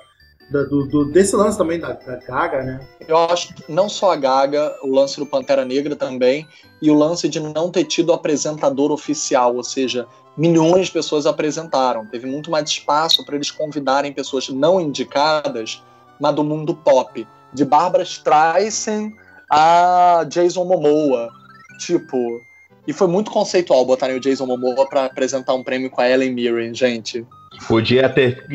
[0.51, 2.89] da, do, do, desse lance também da, da, Gaga, né?
[3.07, 6.47] Eu acho que não só a Gaga, o lance do Pantera Negra também,
[6.80, 10.07] e o lance de não ter tido apresentador oficial, ou seja,
[10.37, 12.07] milhões de pessoas apresentaram.
[12.07, 15.82] Teve muito mais espaço para eles convidarem pessoas não indicadas,
[16.20, 17.26] mas do mundo pop.
[17.53, 19.12] De Barbara Streisand
[19.51, 21.30] a Jason Momoa.
[21.78, 22.41] Tipo,
[22.87, 26.32] e foi muito conceitual botarem o Jason Momoa para apresentar um prêmio com a Ellen
[26.32, 27.26] Mirren, gente.
[27.66, 28.47] Podia ter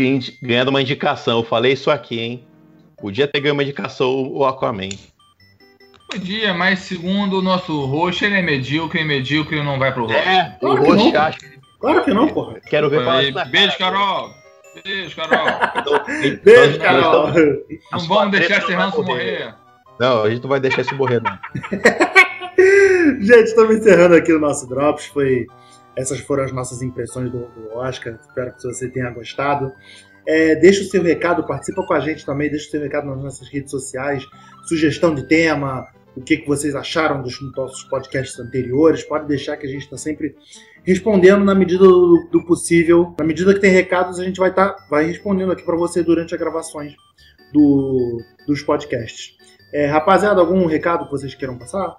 [0.41, 1.39] ganhado uma indicação.
[1.39, 2.47] Eu falei isso aqui, hein?
[2.97, 4.89] Podia ter ganhado uma indicação o Aquaman.
[6.09, 10.17] Podia, mas segundo o nosso roxo, ele é medíocre e medíocre não vai pro roxo.
[10.17, 11.39] É, o roxo acha.
[11.79, 12.59] Claro que não, porra.
[12.69, 14.29] Quero ver falar isso Beijo, Carol.
[14.83, 16.05] Beijo, Carol.
[16.43, 17.27] Beijo, Carol.
[17.91, 19.55] Não vamos deixar esse ranço morrer.
[19.99, 21.37] Não, a gente não vai deixar isso morrer, não.
[23.19, 25.05] gente, estamos encerrando aqui o nosso Drops.
[25.05, 25.45] Foi
[25.95, 28.17] essas foram as nossas impressões do, do Oscar.
[28.21, 29.71] Espero que você tenha gostado.
[30.25, 33.23] É, deixa o seu recado, participa com a gente também, deixa o seu recado nas
[33.23, 34.23] nossas redes sociais,
[34.67, 39.03] sugestão de tema, o que, que vocês acharam dos nossos podcasts anteriores.
[39.03, 40.35] Pode deixar que a gente está sempre
[40.83, 43.15] respondendo na medida do, do, possível.
[43.19, 46.03] Na medida que tem recados, a gente vai estar tá, vai respondendo aqui para você
[46.03, 46.95] durante as gravações
[47.51, 49.35] do, dos podcasts.
[49.73, 51.95] É, rapaziada, algum recado que vocês queiram passar?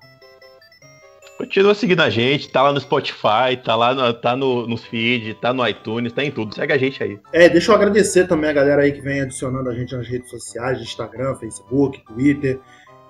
[1.42, 5.34] Continua seguindo a gente, tá lá no Spotify, tá lá no, tá no, nos feed,
[5.34, 6.54] tá no iTunes, tá em tudo.
[6.54, 7.18] Segue a gente aí.
[7.32, 10.30] É, deixa eu agradecer também a galera aí que vem adicionando a gente nas redes
[10.30, 12.60] sociais, Instagram, Facebook, Twitter.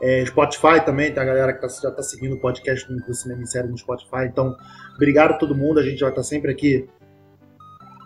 [0.00, 3.42] É, Spotify também, tem a galera que tá, já tá seguindo o podcast do Cinema
[3.42, 4.24] em Série no Spotify.
[4.24, 4.56] Então,
[4.94, 5.78] obrigado a todo mundo.
[5.78, 6.88] A gente vai estar tá sempre aqui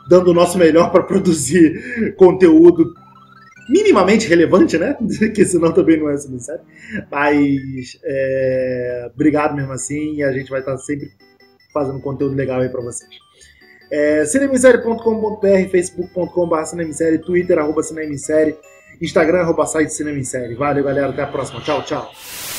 [0.09, 2.93] dando o nosso melhor para produzir conteúdo
[3.69, 4.97] minimamente relevante, né?
[5.35, 6.61] que senão também não é série.
[7.11, 11.11] Mas é, obrigado mesmo assim e a gente vai estar sempre
[11.73, 13.11] fazendo conteúdo legal aí para vocês.
[13.91, 18.57] É, cinemissérie.com.br, facebook.com.br cinemissérie, twitter, arroba cinemissérie,
[19.01, 20.57] instagram, arroba site cinemissérie.
[20.57, 21.11] Valeu, galera.
[21.11, 21.61] Até a próxima.
[21.61, 22.56] Tchau, tchau.